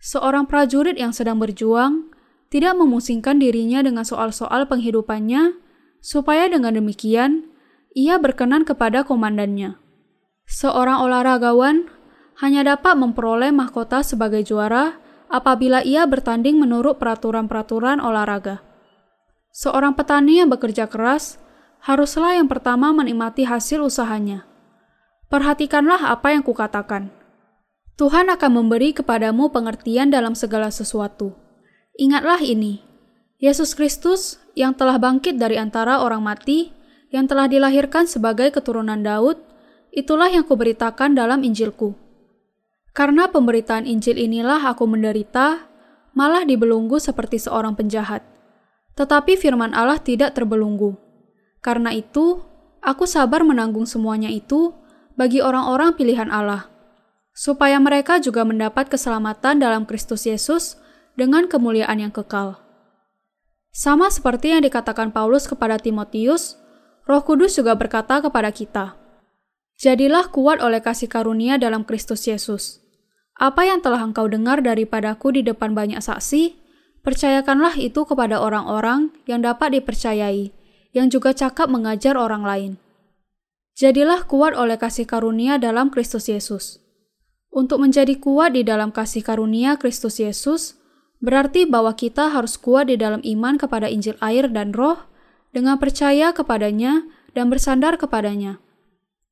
Seorang 0.00 0.48
prajurit 0.48 0.96
yang 0.96 1.12
sedang 1.12 1.36
berjuang 1.36 2.08
tidak 2.48 2.72
memusingkan 2.80 3.36
dirinya 3.36 3.84
dengan 3.84 4.08
soal-soal 4.08 4.64
penghidupannya, 4.64 5.52
supaya 6.00 6.48
dengan 6.48 6.80
demikian 6.80 7.44
ia 7.92 8.16
berkenan 8.16 8.64
kepada 8.64 9.04
komandannya. 9.04 9.76
Seorang 10.48 11.04
olahragawan 11.04 11.92
hanya 12.40 12.64
dapat 12.64 12.96
memperoleh 12.96 13.52
mahkota 13.52 14.00
sebagai 14.00 14.48
juara 14.48 14.96
apabila 15.28 15.84
ia 15.84 16.08
bertanding 16.08 16.56
menurut 16.56 16.96
peraturan-peraturan 16.96 18.00
olahraga. 18.00 18.64
Seorang 19.52 19.92
petani 19.92 20.40
yang 20.40 20.48
bekerja 20.48 20.88
keras 20.88 21.36
haruslah 21.84 22.40
yang 22.40 22.48
pertama 22.48 22.96
menikmati 22.96 23.44
hasil 23.44 23.84
usahanya. 23.84 24.55
Perhatikanlah 25.26 26.06
apa 26.06 26.30
yang 26.38 26.46
kukatakan. 26.46 27.10
Tuhan 27.98 28.30
akan 28.30 28.50
memberi 28.62 28.94
kepadamu 28.94 29.50
pengertian 29.50 30.12
dalam 30.12 30.38
segala 30.38 30.70
sesuatu. 30.70 31.34
Ingatlah 31.98 32.38
ini, 32.44 32.84
Yesus 33.42 33.74
Kristus 33.74 34.38
yang 34.54 34.78
telah 34.78 35.02
bangkit 35.02 35.34
dari 35.34 35.58
antara 35.58 35.98
orang 35.98 36.22
mati, 36.22 36.70
yang 37.10 37.26
telah 37.26 37.50
dilahirkan 37.50 38.06
sebagai 38.06 38.54
keturunan 38.54 39.02
Daud, 39.02 39.42
itulah 39.90 40.30
yang 40.30 40.46
kuberitakan 40.46 41.18
dalam 41.18 41.42
Injilku. 41.42 41.98
Karena 42.94 43.26
pemberitaan 43.26 43.82
Injil 43.84 44.22
inilah 44.22 44.62
aku 44.62 44.86
menderita, 44.86 45.66
malah 46.14 46.46
dibelunggu 46.46 47.02
seperti 47.02 47.42
seorang 47.42 47.74
penjahat. 47.74 48.22
Tetapi 48.94 49.34
firman 49.36 49.74
Allah 49.74 49.98
tidak 49.98 50.38
terbelunggu. 50.38 50.96
Karena 51.60 51.90
itu, 51.92 52.40
aku 52.78 53.04
sabar 53.04 53.42
menanggung 53.42 53.84
semuanya 53.84 54.30
itu 54.30 54.72
bagi 55.16 55.40
orang-orang 55.40 55.96
pilihan 55.96 56.28
Allah, 56.28 56.68
supaya 57.32 57.80
mereka 57.80 58.20
juga 58.20 58.44
mendapat 58.44 58.92
keselamatan 58.92 59.58
dalam 59.58 59.88
Kristus 59.88 60.28
Yesus 60.28 60.76
dengan 61.16 61.48
kemuliaan 61.48 61.98
yang 61.98 62.12
kekal. 62.12 62.60
Sama 63.72 64.08
seperti 64.08 64.56
yang 64.56 64.64
dikatakan 64.64 65.12
Paulus 65.12 65.48
kepada 65.48 65.76
Timotius, 65.76 66.56
Roh 67.04 67.20
Kudus 67.24 67.56
juga 67.56 67.76
berkata 67.76 68.24
kepada 68.24 68.48
kita, 68.48 68.96
"Jadilah 69.76 70.32
kuat 70.32 70.64
oleh 70.64 70.80
kasih 70.80 71.08
karunia 71.12 71.60
dalam 71.60 71.84
Kristus 71.84 72.24
Yesus." 72.24 72.80
Apa 73.36 73.68
yang 73.68 73.84
telah 73.84 74.00
engkau 74.00 74.32
dengar 74.32 74.64
daripadaku 74.64 75.36
di 75.36 75.44
depan 75.44 75.76
banyak 75.76 76.00
saksi, 76.00 76.56
percayakanlah 77.04 77.76
itu 77.76 78.08
kepada 78.08 78.40
orang-orang 78.40 79.12
yang 79.28 79.44
dapat 79.44 79.76
dipercayai, 79.76 80.56
yang 80.96 81.12
juga 81.12 81.36
cakap 81.36 81.68
mengajar 81.68 82.16
orang 82.16 82.48
lain. 82.48 82.72
Jadilah 83.76 84.24
kuat 84.24 84.56
oleh 84.56 84.80
kasih 84.80 85.04
karunia 85.04 85.60
dalam 85.60 85.92
Kristus 85.92 86.32
Yesus. 86.32 86.80
Untuk 87.52 87.84
menjadi 87.84 88.16
kuat 88.16 88.56
di 88.56 88.64
dalam 88.64 88.88
kasih 88.88 89.20
karunia 89.20 89.76
Kristus 89.76 90.16
Yesus, 90.16 90.80
berarti 91.20 91.68
bahwa 91.68 91.92
kita 91.92 92.32
harus 92.32 92.56
kuat 92.56 92.88
di 92.88 92.96
dalam 92.96 93.20
iman 93.20 93.60
kepada 93.60 93.84
Injil 93.92 94.16
air 94.24 94.48
dan 94.48 94.72
roh, 94.72 95.04
dengan 95.52 95.76
percaya 95.76 96.32
kepadanya 96.32 97.04
dan 97.36 97.52
bersandar 97.52 98.00
kepadanya. 98.00 98.64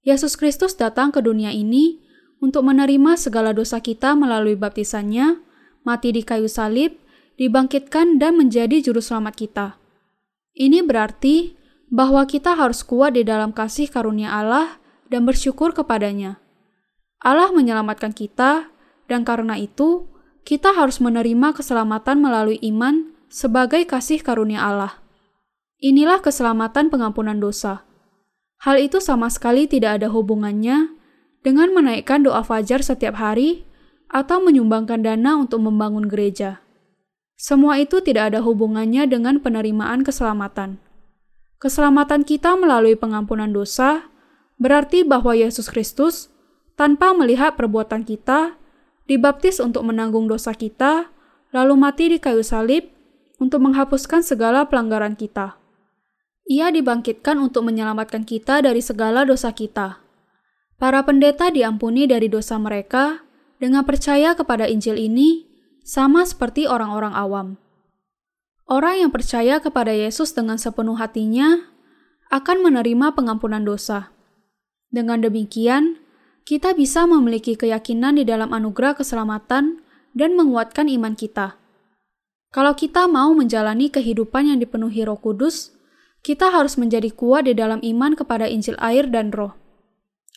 Yesus 0.04 0.36
Kristus 0.36 0.76
datang 0.76 1.08
ke 1.08 1.24
dunia 1.24 1.48
ini 1.48 2.04
untuk 2.44 2.68
menerima 2.68 3.16
segala 3.16 3.56
dosa 3.56 3.80
kita 3.80 4.12
melalui 4.12 4.60
baptisannya, 4.60 5.40
mati 5.88 6.12
di 6.12 6.20
kayu 6.20 6.52
salib, 6.52 7.00
dibangkitkan 7.40 8.20
dan 8.20 8.36
menjadi 8.36 8.84
juru 8.84 9.00
selamat 9.00 9.34
kita. 9.40 9.66
Ini 10.52 10.84
berarti 10.84 11.63
bahwa 11.94 12.26
kita 12.26 12.58
harus 12.58 12.82
kuat 12.82 13.14
di 13.14 13.22
dalam 13.22 13.54
kasih 13.54 13.86
karunia 13.86 14.34
Allah 14.34 14.82
dan 15.06 15.22
bersyukur 15.22 15.70
kepadanya. 15.70 16.42
Allah 17.22 17.54
menyelamatkan 17.54 18.10
kita, 18.10 18.66
dan 19.06 19.22
karena 19.22 19.54
itu 19.54 20.10
kita 20.42 20.74
harus 20.74 20.98
menerima 20.98 21.54
keselamatan 21.54 22.18
melalui 22.18 22.58
iman 22.66 23.14
sebagai 23.30 23.86
kasih 23.86 24.26
karunia 24.26 24.66
Allah. 24.66 24.98
Inilah 25.78 26.18
keselamatan 26.18 26.90
pengampunan 26.90 27.38
dosa. 27.38 27.86
Hal 28.66 28.82
itu 28.82 28.98
sama 28.98 29.30
sekali 29.30 29.70
tidak 29.70 30.02
ada 30.02 30.10
hubungannya 30.10 30.90
dengan 31.46 31.70
menaikkan 31.70 32.26
doa 32.26 32.42
fajar 32.42 32.82
setiap 32.82 33.22
hari 33.22 33.62
atau 34.10 34.42
menyumbangkan 34.42 35.04
dana 35.04 35.38
untuk 35.38 35.62
membangun 35.62 36.10
gereja. 36.10 36.58
Semua 37.38 37.78
itu 37.78 38.02
tidak 38.02 38.34
ada 38.34 38.40
hubungannya 38.42 39.06
dengan 39.06 39.38
penerimaan 39.38 40.02
keselamatan. 40.02 40.83
Keselamatan 41.64 42.28
kita 42.28 42.60
melalui 42.60 42.92
pengampunan 42.92 43.48
dosa 43.48 44.12
berarti 44.60 45.00
bahwa 45.00 45.32
Yesus 45.32 45.72
Kristus 45.72 46.28
tanpa 46.76 47.16
melihat 47.16 47.56
perbuatan 47.56 48.04
kita, 48.04 48.60
dibaptis 49.08 49.64
untuk 49.64 49.88
menanggung 49.88 50.28
dosa 50.28 50.52
kita, 50.52 51.08
lalu 51.56 51.72
mati 51.80 52.12
di 52.12 52.20
kayu 52.20 52.44
salib 52.44 52.92
untuk 53.40 53.64
menghapuskan 53.64 54.20
segala 54.20 54.68
pelanggaran 54.68 55.16
kita. 55.16 55.56
Ia 56.52 56.68
dibangkitkan 56.68 57.40
untuk 57.40 57.64
menyelamatkan 57.64 58.28
kita 58.28 58.60
dari 58.60 58.84
segala 58.84 59.24
dosa 59.24 59.48
kita. 59.56 60.04
Para 60.76 61.00
pendeta 61.00 61.48
diampuni 61.48 62.04
dari 62.04 62.28
dosa 62.28 62.60
mereka 62.60 63.24
dengan 63.56 63.88
percaya 63.88 64.36
kepada 64.36 64.68
Injil 64.68 65.00
ini, 65.00 65.48
sama 65.80 66.28
seperti 66.28 66.68
orang-orang 66.68 67.16
awam. 67.16 67.56
Orang 68.64 68.96
yang 68.96 69.12
percaya 69.12 69.60
kepada 69.60 69.92
Yesus 69.92 70.32
dengan 70.32 70.56
sepenuh 70.56 70.96
hatinya 70.96 71.68
akan 72.32 72.64
menerima 72.64 73.12
pengampunan 73.12 73.60
dosa. 73.60 74.08
Dengan 74.88 75.20
demikian, 75.20 76.00
kita 76.48 76.72
bisa 76.72 77.04
memiliki 77.04 77.60
keyakinan 77.60 78.16
di 78.16 78.24
dalam 78.24 78.56
anugerah 78.56 78.96
keselamatan 78.96 79.84
dan 80.16 80.30
menguatkan 80.32 80.88
iman 80.88 81.12
kita. 81.12 81.60
Kalau 82.54 82.72
kita 82.72 83.04
mau 83.04 83.36
menjalani 83.36 83.92
kehidupan 83.92 84.48
yang 84.48 84.58
dipenuhi 84.62 85.04
Roh 85.04 85.20
Kudus, 85.20 85.76
kita 86.24 86.48
harus 86.48 86.80
menjadi 86.80 87.12
kuat 87.12 87.44
di 87.44 87.52
dalam 87.52 87.84
iman 87.84 88.16
kepada 88.16 88.48
Injil 88.48 88.80
air 88.80 89.04
dan 89.12 89.28
Roh. 89.28 89.52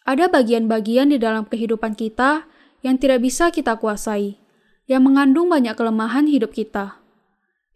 Ada 0.03 0.27
bagian-bagian 0.27 1.15
di 1.15 1.17
dalam 1.21 1.47
kehidupan 1.47 1.95
kita 1.95 2.43
yang 2.83 2.99
tidak 2.99 3.23
bisa 3.23 3.55
kita 3.55 3.79
kuasai, 3.79 4.35
yang 4.83 5.07
mengandung 5.07 5.47
banyak 5.47 5.79
kelemahan 5.79 6.27
hidup 6.27 6.51
kita. 6.51 7.06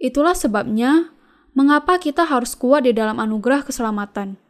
Itulah 0.01 0.33
sebabnya 0.33 1.13
mengapa 1.53 2.01
kita 2.01 2.25
harus 2.25 2.57
kuat 2.57 2.89
di 2.89 2.91
dalam 2.97 3.21
anugerah 3.21 3.61
keselamatan. 3.61 4.41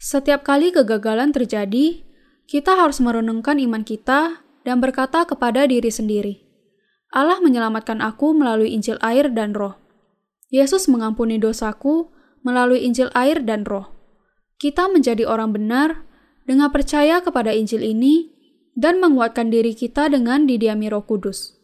Setiap 0.00 0.42
kali 0.42 0.72
kegagalan 0.72 1.30
terjadi, 1.30 2.00
kita 2.48 2.74
harus 2.74 2.98
merenungkan 2.98 3.60
iman 3.60 3.84
kita 3.84 4.42
dan 4.64 4.80
berkata 4.80 5.28
kepada 5.28 5.68
diri 5.68 5.92
sendiri, 5.92 6.34
Allah 7.12 7.38
menyelamatkan 7.44 8.00
aku 8.00 8.32
melalui 8.32 8.72
Injil 8.72 8.96
air 9.04 9.28
dan 9.28 9.52
roh. 9.52 9.76
Yesus 10.48 10.88
mengampuni 10.88 11.36
dosaku 11.36 12.08
melalui 12.40 12.82
Injil 12.82 13.12
air 13.12 13.44
dan 13.44 13.68
roh. 13.68 13.92
Kita 14.56 14.88
menjadi 14.88 15.28
orang 15.28 15.52
benar 15.52 16.08
dengan 16.48 16.72
percaya 16.72 17.20
kepada 17.20 17.52
Injil 17.52 17.84
ini 17.84 18.32
dan 18.72 18.98
menguatkan 18.98 19.52
diri 19.52 19.76
kita 19.76 20.08
dengan 20.08 20.48
didiami 20.48 20.88
roh 20.88 21.04
kudus. 21.04 21.61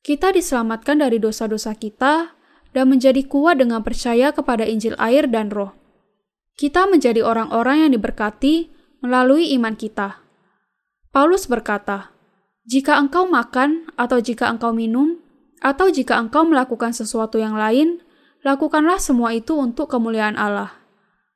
Kita 0.00 0.32
diselamatkan 0.32 1.04
dari 1.04 1.20
dosa-dosa 1.20 1.76
kita 1.76 2.32
dan 2.72 2.84
menjadi 2.88 3.20
kuat 3.28 3.60
dengan 3.60 3.84
percaya 3.84 4.32
kepada 4.32 4.64
Injil 4.64 4.96
air 4.96 5.28
dan 5.28 5.52
roh. 5.52 5.76
Kita 6.56 6.88
menjadi 6.88 7.20
orang-orang 7.20 7.88
yang 7.88 7.92
diberkati 7.96 8.72
melalui 9.04 9.52
iman 9.56 9.76
kita. 9.76 10.20
Paulus 11.10 11.48
berkata, 11.48 12.12
"Jika 12.68 12.96
engkau 12.96 13.26
makan, 13.26 13.90
atau 13.96 14.22
jika 14.22 14.48
engkau 14.48 14.70
minum, 14.72 15.18
atau 15.60 15.92
jika 15.92 16.16
engkau 16.16 16.46
melakukan 16.48 16.96
sesuatu 16.96 17.36
yang 17.36 17.56
lain, 17.56 18.00
lakukanlah 18.44 19.00
semua 19.00 19.34
itu 19.36 19.56
untuk 19.56 19.90
kemuliaan 19.90 20.36
Allah." 20.36 20.80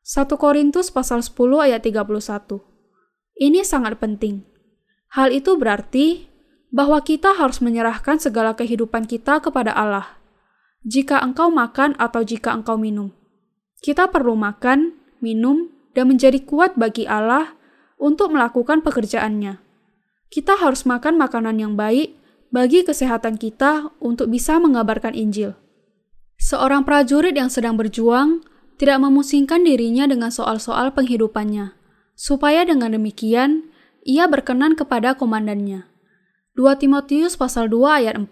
1 0.05 0.37
Korintus 0.37 0.93
pasal 0.93 1.25
10 1.25 1.61
ayat 1.65 1.81
31. 1.81 2.61
Ini 3.41 3.65
sangat 3.65 3.97
penting. 3.99 4.45
Hal 5.17 5.33
itu 5.33 5.57
berarti 5.57 6.29
bahwa 6.75 6.99
kita 7.07 7.39
harus 7.39 7.63
menyerahkan 7.63 8.19
segala 8.19 8.59
kehidupan 8.59 9.07
kita 9.07 9.39
kepada 9.39 9.71
Allah. 9.71 10.19
Jika 10.83 11.23
engkau 11.23 11.49
makan 11.49 11.95
atau 12.03 12.27
jika 12.27 12.51
engkau 12.51 12.75
minum, 12.75 13.15
kita 13.79 14.11
perlu 14.11 14.35
makan, 14.35 14.99
minum, 15.23 15.71
dan 15.95 16.11
menjadi 16.11 16.43
kuat 16.43 16.75
bagi 16.75 17.07
Allah 17.07 17.55
untuk 17.95 18.35
melakukan 18.35 18.83
pekerjaannya. 18.83 19.63
Kita 20.35 20.59
harus 20.59 20.83
makan 20.83 21.15
makanan 21.15 21.63
yang 21.63 21.79
baik 21.79 22.19
bagi 22.51 22.83
kesehatan 22.83 23.39
kita 23.39 23.95
untuk 24.03 24.27
bisa 24.35 24.59
mengabarkan 24.59 25.15
Injil. 25.15 25.55
Seorang 26.43 26.83
prajurit 26.83 27.39
yang 27.39 27.47
sedang 27.47 27.79
berjuang 27.79 28.43
tidak 28.75 28.99
memusingkan 28.99 29.63
dirinya 29.63 30.11
dengan 30.11 30.35
soal-soal 30.35 30.91
penghidupannya, 30.91 31.79
supaya 32.19 32.67
dengan 32.67 32.99
demikian 32.99 33.71
ia 34.03 34.27
berkenan 34.27 34.75
kepada 34.75 35.15
komandannya. 35.15 35.94
2 36.55 36.71
Timotius 36.79 37.35
pasal 37.35 37.67
2 37.67 37.83
ayat 38.07 38.15
4 38.15 38.31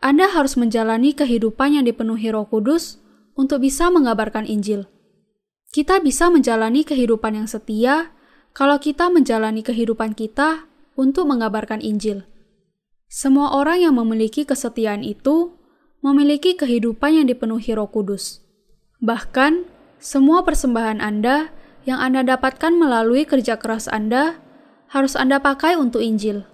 Anda 0.00 0.32
harus 0.32 0.56
menjalani 0.56 1.12
kehidupan 1.12 1.76
yang 1.76 1.84
dipenuhi 1.84 2.32
roh 2.32 2.48
kudus 2.48 2.96
untuk 3.36 3.60
bisa 3.60 3.92
mengabarkan 3.92 4.48
Injil. 4.48 4.88
Kita 5.68 6.00
bisa 6.00 6.32
menjalani 6.32 6.80
kehidupan 6.80 7.36
yang 7.36 7.44
setia 7.44 8.16
kalau 8.56 8.80
kita 8.80 9.12
menjalani 9.12 9.60
kehidupan 9.60 10.16
kita 10.16 10.64
untuk 10.96 11.28
mengabarkan 11.28 11.84
Injil. 11.84 12.24
Semua 13.12 13.52
orang 13.52 13.84
yang 13.84 14.00
memiliki 14.00 14.48
kesetiaan 14.48 15.04
itu 15.04 15.52
memiliki 16.00 16.56
kehidupan 16.56 17.20
yang 17.20 17.26
dipenuhi 17.28 17.76
Roh 17.76 17.92
Kudus. 17.92 18.40
Bahkan, 19.04 19.68
semua 20.00 20.40
persembahan 20.40 21.04
Anda 21.04 21.52
yang 21.84 22.00
Anda 22.00 22.24
dapatkan 22.24 22.72
melalui 22.72 23.28
kerja 23.28 23.60
keras 23.60 23.92
Anda 23.92 24.40
harus 24.88 25.12
Anda 25.20 25.36
pakai 25.36 25.76
untuk 25.76 26.00
Injil. 26.00 26.48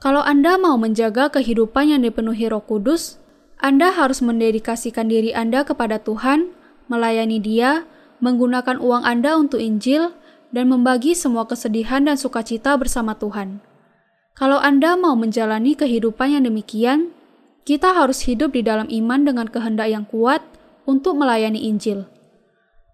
Kalau 0.00 0.24
Anda 0.24 0.56
mau 0.56 0.80
menjaga 0.80 1.28
kehidupan 1.28 1.92
yang 1.92 2.00
dipenuhi 2.00 2.48
Roh 2.48 2.64
Kudus, 2.64 3.20
Anda 3.60 3.92
harus 3.92 4.24
mendedikasikan 4.24 5.12
diri 5.12 5.36
Anda 5.36 5.60
kepada 5.60 6.00
Tuhan, 6.00 6.56
melayani 6.88 7.36
Dia, 7.36 7.84
menggunakan 8.24 8.80
uang 8.80 9.04
Anda 9.04 9.36
untuk 9.36 9.60
Injil, 9.60 10.16
dan 10.56 10.72
membagi 10.72 11.12
semua 11.12 11.44
kesedihan 11.44 12.00
dan 12.08 12.16
sukacita 12.16 12.80
bersama 12.80 13.12
Tuhan. 13.12 13.60
Kalau 14.32 14.56
Anda 14.56 14.96
mau 14.96 15.12
menjalani 15.20 15.76
kehidupan 15.76 16.32
yang 16.32 16.48
demikian, 16.48 17.12
kita 17.68 17.92
harus 17.92 18.24
hidup 18.24 18.56
di 18.56 18.64
dalam 18.64 18.88
iman 18.88 19.20
dengan 19.28 19.52
kehendak 19.52 19.92
yang 19.92 20.08
kuat 20.08 20.40
untuk 20.88 21.20
melayani 21.20 21.68
Injil. 21.68 22.08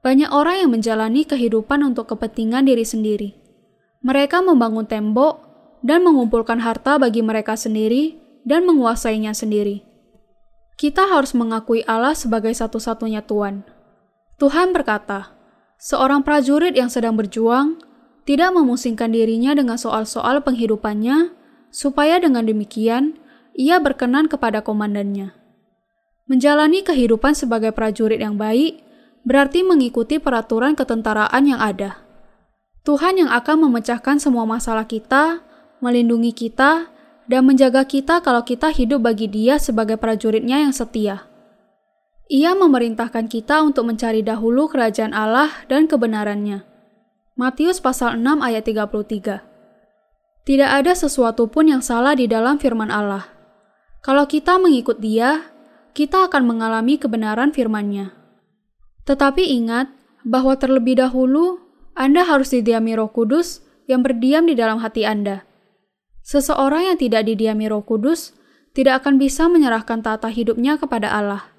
Banyak 0.02 0.34
orang 0.34 0.58
yang 0.58 0.70
menjalani 0.74 1.22
kehidupan 1.22 1.86
untuk 1.86 2.10
kepentingan 2.10 2.66
diri 2.66 2.82
sendiri. 2.82 3.30
Mereka 4.02 4.42
membangun 4.42 4.90
tembok 4.90 5.45
dan 5.80 6.04
mengumpulkan 6.04 6.60
harta 6.60 6.96
bagi 6.96 7.20
mereka 7.20 7.56
sendiri 7.56 8.16
dan 8.46 8.64
menguasainya 8.64 9.34
sendiri. 9.34 9.82
Kita 10.76 11.08
harus 11.08 11.32
mengakui 11.32 11.80
Allah 11.88 12.12
sebagai 12.12 12.52
satu-satunya 12.52 13.24
Tuhan. 13.24 13.64
Tuhan 14.36 14.76
berkata, 14.76 15.32
seorang 15.80 16.20
prajurit 16.20 16.76
yang 16.76 16.92
sedang 16.92 17.16
berjuang 17.16 17.80
tidak 18.28 18.52
memusingkan 18.52 19.08
dirinya 19.08 19.56
dengan 19.56 19.80
soal-soal 19.80 20.44
penghidupannya, 20.44 21.32
supaya 21.72 22.20
dengan 22.20 22.44
demikian 22.44 23.16
ia 23.56 23.80
berkenan 23.80 24.28
kepada 24.28 24.60
komandannya. 24.60 25.32
Menjalani 26.26 26.82
kehidupan 26.82 27.38
sebagai 27.38 27.70
prajurit 27.70 28.18
yang 28.18 28.34
baik 28.34 28.82
berarti 29.22 29.62
mengikuti 29.62 30.18
peraturan 30.18 30.74
ketentaraan 30.74 31.42
yang 31.46 31.62
ada. 31.62 32.02
Tuhan 32.82 33.18
yang 33.18 33.30
akan 33.30 33.66
memecahkan 33.66 34.18
semua 34.22 34.46
masalah 34.46 34.86
kita, 34.86 35.45
melindungi 35.80 36.32
kita, 36.32 36.88
dan 37.26 37.42
menjaga 37.42 37.82
kita 37.82 38.22
kalau 38.22 38.46
kita 38.46 38.70
hidup 38.70 39.02
bagi 39.02 39.26
Dia 39.26 39.58
sebagai 39.58 39.98
prajuritnya 39.98 40.62
yang 40.62 40.70
setia. 40.70 41.26
Ia 42.26 42.58
memerintahkan 42.58 43.30
kita 43.30 43.62
untuk 43.62 43.86
mencari 43.86 44.22
dahulu 44.22 44.66
kerajaan 44.66 45.14
Allah 45.14 45.50
dan 45.70 45.86
kebenarannya. 45.86 46.66
Matius 47.38 47.78
pasal 47.78 48.18
6 48.18 48.42
ayat 48.42 48.66
33. 48.66 49.42
Tidak 50.46 50.70
ada 50.70 50.92
sesuatu 50.94 51.50
pun 51.50 51.70
yang 51.70 51.82
salah 51.82 52.14
di 52.14 52.30
dalam 52.30 52.58
firman 52.58 52.90
Allah. 52.90 53.26
Kalau 54.02 54.26
kita 54.30 54.62
mengikut 54.62 55.02
dia, 55.02 55.50
kita 55.94 56.30
akan 56.30 56.46
mengalami 56.46 56.98
kebenaran 56.98 57.50
firman-Nya. 57.50 58.14
Tetapi 59.06 59.42
ingat 59.42 59.90
bahwa 60.22 60.54
terlebih 60.54 60.98
dahulu 60.98 61.58
Anda 61.98 62.26
harus 62.26 62.54
didiami 62.54 62.94
Roh 62.94 63.10
Kudus 63.10 63.62
yang 63.90 64.02
berdiam 64.02 64.46
di 64.46 64.54
dalam 64.54 64.78
hati 64.82 65.06
Anda. 65.06 65.46
Seseorang 66.26 66.90
yang 66.90 66.98
tidak 66.98 67.22
didiami 67.30 67.70
Roh 67.70 67.86
Kudus 67.86 68.34
tidak 68.74 69.06
akan 69.06 69.14
bisa 69.14 69.46
menyerahkan 69.46 70.02
tata 70.02 70.26
hidupnya 70.26 70.74
kepada 70.74 71.14
Allah. 71.14 71.54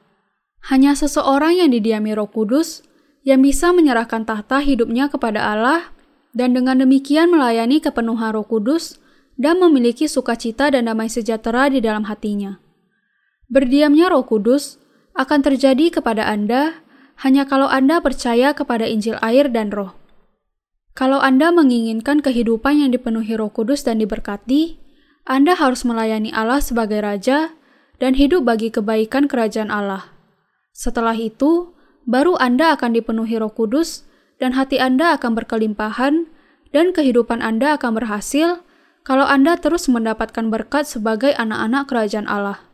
Hanya 0.68 0.91
seseorang 0.91 1.55
yang 1.55 1.72
didiami 1.72 2.11
Roh 2.11 2.28
Kudus 2.28 2.84
yang 3.24 3.39
bisa 3.39 3.72
menyerahkan 3.72 4.28
tahta 4.28 4.59
hidupnya 4.59 5.07
kepada 5.07 5.39
Allah 5.39 5.95
dan 6.36 6.51
dengan 6.51 6.84
demikian 6.84 7.32
melayani 7.32 7.80
kepenuhan 7.80 8.36
Roh 8.36 8.43
Kudus 8.43 8.99
dan 9.39 9.55
memiliki 9.63 10.11
sukacita 10.11 10.68
dan 10.68 10.91
damai 10.91 11.07
sejahtera 11.07 11.72
di 11.72 11.80
dalam 11.80 12.03
hatinya. 12.03 12.59
Berdiamnya 13.47 14.11
Roh 14.11 14.28
Kudus 14.28 14.84
akan 15.15 15.47
terjadi 15.47 15.95
kepada 15.95 16.28
Anda 16.28 16.84
hanya 17.24 17.47
kalau 17.47 17.72
Anda 17.72 18.03
percaya 18.03 18.51
kepada 18.51 18.84
Injil 18.84 19.15
air 19.24 19.47
dan 19.47 19.72
Roh. 19.72 19.95
Kalau 20.97 21.21
Anda 21.21 21.53
menginginkan 21.53 22.25
kehidupan 22.25 22.81
yang 22.81 22.89
dipenuhi 22.89 23.37
Roh 23.37 23.53
Kudus 23.53 23.85
dan 23.85 24.01
diberkati, 24.01 24.81
Anda 25.29 25.53
harus 25.53 25.85
melayani 25.85 26.33
Allah 26.33 26.57
sebagai 26.57 27.05
Raja 27.05 27.53
dan 28.01 28.17
hidup 28.17 28.49
bagi 28.49 28.73
kebaikan 28.73 29.29
kerajaan 29.29 29.69
Allah. 29.69 30.09
Setelah 30.73 31.13
itu, 31.13 31.77
baru 32.09 32.33
Anda 32.41 32.73
akan 32.73 32.97
dipenuhi 32.97 33.37
Roh 33.37 33.53
Kudus 33.53 34.09
dan 34.41 34.57
hati 34.57 34.81
Anda 34.81 35.13
akan 35.21 35.37
berkelimpahan 35.37 36.33
dan 36.73 36.85
kehidupan 36.97 37.45
Anda 37.45 37.77
akan 37.77 38.01
berhasil 38.01 38.65
kalau 39.05 39.29
Anda 39.29 39.53
terus 39.61 39.85
mendapatkan 39.85 40.49
berkat 40.49 40.89
sebagai 40.89 41.29
anak-anak 41.37 41.93
kerajaan 41.93 42.25
Allah. 42.25 42.65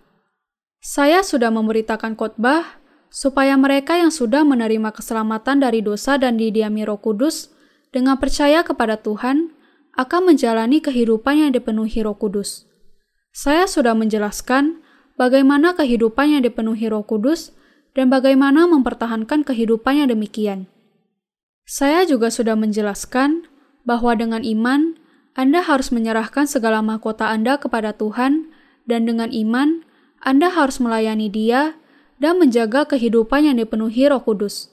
Saya 0.80 1.28
sudah 1.28 1.52
memberitakan 1.52 2.16
khotbah 2.16 2.80
supaya 3.12 3.60
mereka 3.60 4.00
yang 4.00 4.16
sudah 4.16 4.48
menerima 4.48 4.96
keselamatan 4.96 5.60
dari 5.60 5.84
dosa 5.84 6.16
dan 6.16 6.40
didiami 6.40 6.88
Roh 6.88 7.04
Kudus 7.04 7.53
dengan 7.94 8.18
percaya 8.18 8.66
kepada 8.66 8.98
Tuhan 8.98 9.54
akan 9.94 10.34
menjalani 10.34 10.82
kehidupan 10.82 11.46
yang 11.46 11.52
dipenuhi 11.54 12.02
Roh 12.02 12.18
Kudus. 12.18 12.66
Saya 13.30 13.70
sudah 13.70 13.94
menjelaskan 13.94 14.82
bagaimana 15.16 15.78
kehidupan 15.78 16.34
yang 16.34 16.42
dipenuhi 16.42 16.90
Roh 16.90 17.06
Kudus 17.06 17.54
dan 17.94 18.10
bagaimana 18.10 18.66
mempertahankan 18.66 19.46
kehidupan 19.46 20.02
yang 20.02 20.10
demikian. 20.10 20.66
Saya 21.70 22.04
juga 22.10 22.34
sudah 22.34 22.58
menjelaskan 22.58 23.46
bahwa 23.86 24.18
dengan 24.18 24.42
iman 24.42 24.98
anda 25.34 25.66
harus 25.66 25.90
menyerahkan 25.90 26.46
segala 26.46 26.86
mahkota 26.86 27.26
Anda 27.26 27.58
kepada 27.58 27.98
Tuhan, 27.98 28.54
dan 28.86 29.10
dengan 29.10 29.34
iman, 29.34 29.82
Anda 30.22 30.54
harus 30.54 30.78
melayani 30.78 31.26
Dia 31.28 31.74
dan 32.22 32.38
menjaga 32.38 32.86
kehidupan 32.86 33.50
yang 33.50 33.58
dipenuhi 33.58 34.06
Roh 34.14 34.22
Kudus. 34.22 34.70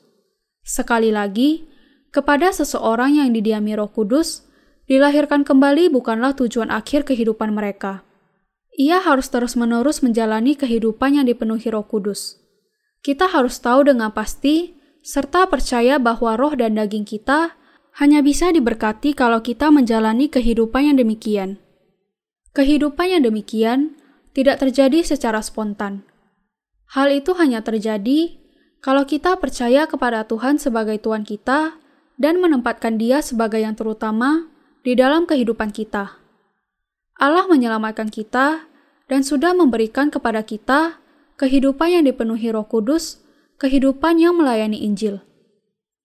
Sekali 0.61 1.09
lagi, 1.09 1.65
kepada 2.11 2.51
seseorang 2.51 3.23
yang 3.23 3.31
didiami 3.31 3.79
Roh 3.79 3.91
Kudus, 3.91 4.47
dilahirkan 4.91 5.47
kembali 5.47 5.91
bukanlah 5.95 6.35
tujuan 6.35 6.71
akhir 6.71 7.07
kehidupan 7.07 7.55
mereka. 7.55 8.03
Ia 8.75 9.03
harus 9.03 9.31
terus-menerus 9.31 10.03
menjalani 10.03 10.59
kehidupan 10.59 11.19
yang 11.19 11.27
dipenuhi 11.27 11.71
Roh 11.71 11.87
Kudus. 11.87 12.39
Kita 13.01 13.31
harus 13.31 13.59
tahu 13.63 13.89
dengan 13.89 14.13
pasti 14.13 14.77
serta 15.01 15.49
percaya 15.49 15.97
bahwa 15.97 16.37
roh 16.37 16.53
dan 16.53 16.77
daging 16.77 17.09
kita 17.09 17.57
hanya 17.97 18.21
bisa 18.21 18.53
diberkati 18.53 19.17
kalau 19.17 19.41
kita 19.41 19.73
menjalani 19.73 20.29
kehidupan 20.29 20.93
yang 20.93 20.97
demikian. 21.01 21.57
Kehidupan 22.53 23.17
yang 23.17 23.23
demikian 23.25 23.97
tidak 24.37 24.61
terjadi 24.61 25.01
secara 25.03 25.41
spontan. 25.41 26.05
Hal 26.93 27.09
itu 27.15 27.33
hanya 27.39 27.63
terjadi 27.65 28.37
kalau 28.85 29.07
kita 29.09 29.39
percaya 29.39 29.87
kepada 29.89 30.27
Tuhan 30.29 30.59
sebagai 30.61 30.99
Tuhan 31.01 31.25
kita 31.25 31.80
dan 32.21 32.37
menempatkan 32.37 33.01
Dia 33.01 33.25
sebagai 33.25 33.65
yang 33.65 33.73
terutama 33.73 34.53
di 34.85 34.93
dalam 34.93 35.25
kehidupan 35.25 35.73
kita. 35.73 36.21
Allah 37.17 37.49
menyelamatkan 37.49 38.13
kita 38.13 38.69
dan 39.09 39.21
sudah 39.25 39.57
memberikan 39.57 40.13
kepada 40.13 40.45
kita 40.45 41.01
kehidupan 41.41 41.97
yang 41.97 42.05
dipenuhi 42.05 42.53
Roh 42.53 42.69
Kudus, 42.69 43.25
kehidupan 43.57 44.21
yang 44.21 44.37
melayani 44.37 44.85
Injil. 44.85 45.25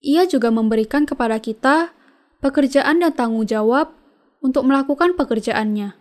Ia 0.00 0.24
juga 0.24 0.48
memberikan 0.48 1.04
kepada 1.04 1.36
kita 1.36 1.92
pekerjaan 2.40 3.04
dan 3.04 3.12
tanggung 3.12 3.44
jawab 3.44 3.92
untuk 4.40 4.64
melakukan 4.64 5.16
pekerjaannya, 5.16 5.96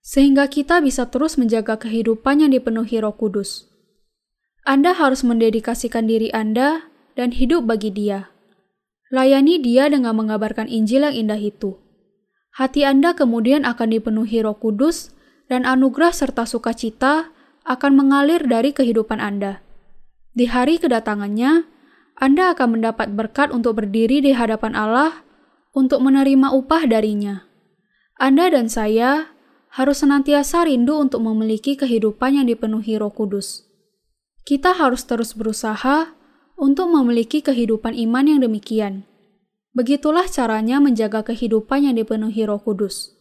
sehingga 0.00 0.48
kita 0.48 0.80
bisa 0.80 1.08
terus 1.08 1.36
menjaga 1.36 1.76
kehidupan 1.76 2.44
yang 2.44 2.52
dipenuhi 2.52 3.00
Roh 3.00 3.12
Kudus. 3.12 3.68
Anda 4.64 4.96
harus 4.96 5.24
mendedikasikan 5.24 6.04
diri 6.04 6.32
Anda 6.32 6.88
dan 7.16 7.32
hidup 7.36 7.64
bagi 7.68 7.92
Dia. 7.92 8.28
Layani 9.10 9.58
Dia 9.58 9.90
dengan 9.90 10.14
mengabarkan 10.14 10.70
Injil 10.70 11.02
yang 11.02 11.14
indah 11.26 11.38
itu. 11.38 11.76
Hati 12.54 12.86
Anda 12.86 13.18
kemudian 13.18 13.66
akan 13.66 13.90
dipenuhi 13.90 14.42
Roh 14.42 14.58
Kudus, 14.58 15.10
dan 15.50 15.66
anugerah 15.66 16.14
serta 16.14 16.46
sukacita 16.46 17.34
akan 17.66 17.92
mengalir 17.98 18.46
dari 18.46 18.70
kehidupan 18.70 19.18
Anda. 19.18 19.58
Di 20.30 20.46
hari 20.46 20.78
kedatangannya, 20.78 21.66
anda 22.20 22.52
akan 22.52 22.76
mendapat 22.76 23.16
berkat 23.16 23.48
untuk 23.48 23.80
berdiri 23.80 24.20
di 24.20 24.36
hadapan 24.36 24.76
Allah 24.76 25.24
untuk 25.72 26.04
menerima 26.04 26.52
upah 26.52 26.84
darinya. 26.84 27.48
Anda 28.20 28.52
dan 28.52 28.68
saya 28.68 29.32
harus 29.72 30.04
senantiasa 30.04 30.68
rindu 30.68 31.00
untuk 31.00 31.24
memiliki 31.24 31.80
kehidupan 31.80 32.36
yang 32.36 32.44
dipenuhi 32.44 33.00
Roh 33.00 33.08
Kudus. 33.08 33.64
Kita 34.44 34.76
harus 34.76 35.08
terus 35.08 35.32
berusaha 35.32 36.12
untuk 36.60 36.92
memiliki 36.92 37.40
kehidupan 37.40 37.96
iman 37.96 38.28
yang 38.28 38.44
demikian. 38.44 39.08
Begitulah 39.72 40.28
caranya 40.28 40.76
menjaga 40.76 41.24
kehidupan 41.24 41.88
yang 41.88 41.96
dipenuhi 41.96 42.44
Roh 42.44 42.60
Kudus. 42.60 43.16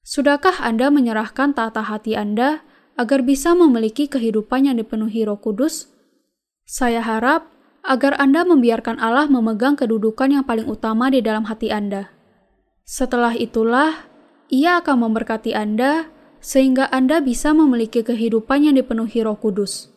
Sudahkah 0.00 0.64
Anda 0.64 0.88
menyerahkan 0.88 1.52
tata 1.52 1.84
hati 1.84 2.16
Anda 2.16 2.64
agar 2.96 3.20
bisa 3.20 3.52
memiliki 3.52 4.08
kehidupan 4.08 4.64
yang 4.64 4.80
dipenuhi 4.80 5.28
Roh 5.28 5.36
Kudus? 5.36 5.92
Saya 6.64 7.04
harap 7.04 7.52
agar 7.84 8.16
Anda 8.16 8.48
membiarkan 8.48 8.96
Allah 8.96 9.28
memegang 9.28 9.76
kedudukan 9.76 10.40
yang 10.40 10.44
paling 10.48 10.64
utama 10.64 11.12
di 11.12 11.20
dalam 11.20 11.44
hati 11.52 11.68
Anda. 11.68 12.08
Setelah 12.88 13.36
itulah, 13.36 14.08
Ia 14.48 14.80
akan 14.80 15.04
memberkati 15.04 15.52
Anda 15.52 16.08
sehingga 16.40 16.88
Anda 16.88 17.20
bisa 17.20 17.52
memiliki 17.52 18.00
kehidupan 18.00 18.64
yang 18.64 18.80
dipenuhi 18.80 19.20
Roh 19.20 19.36
Kudus. 19.36 19.92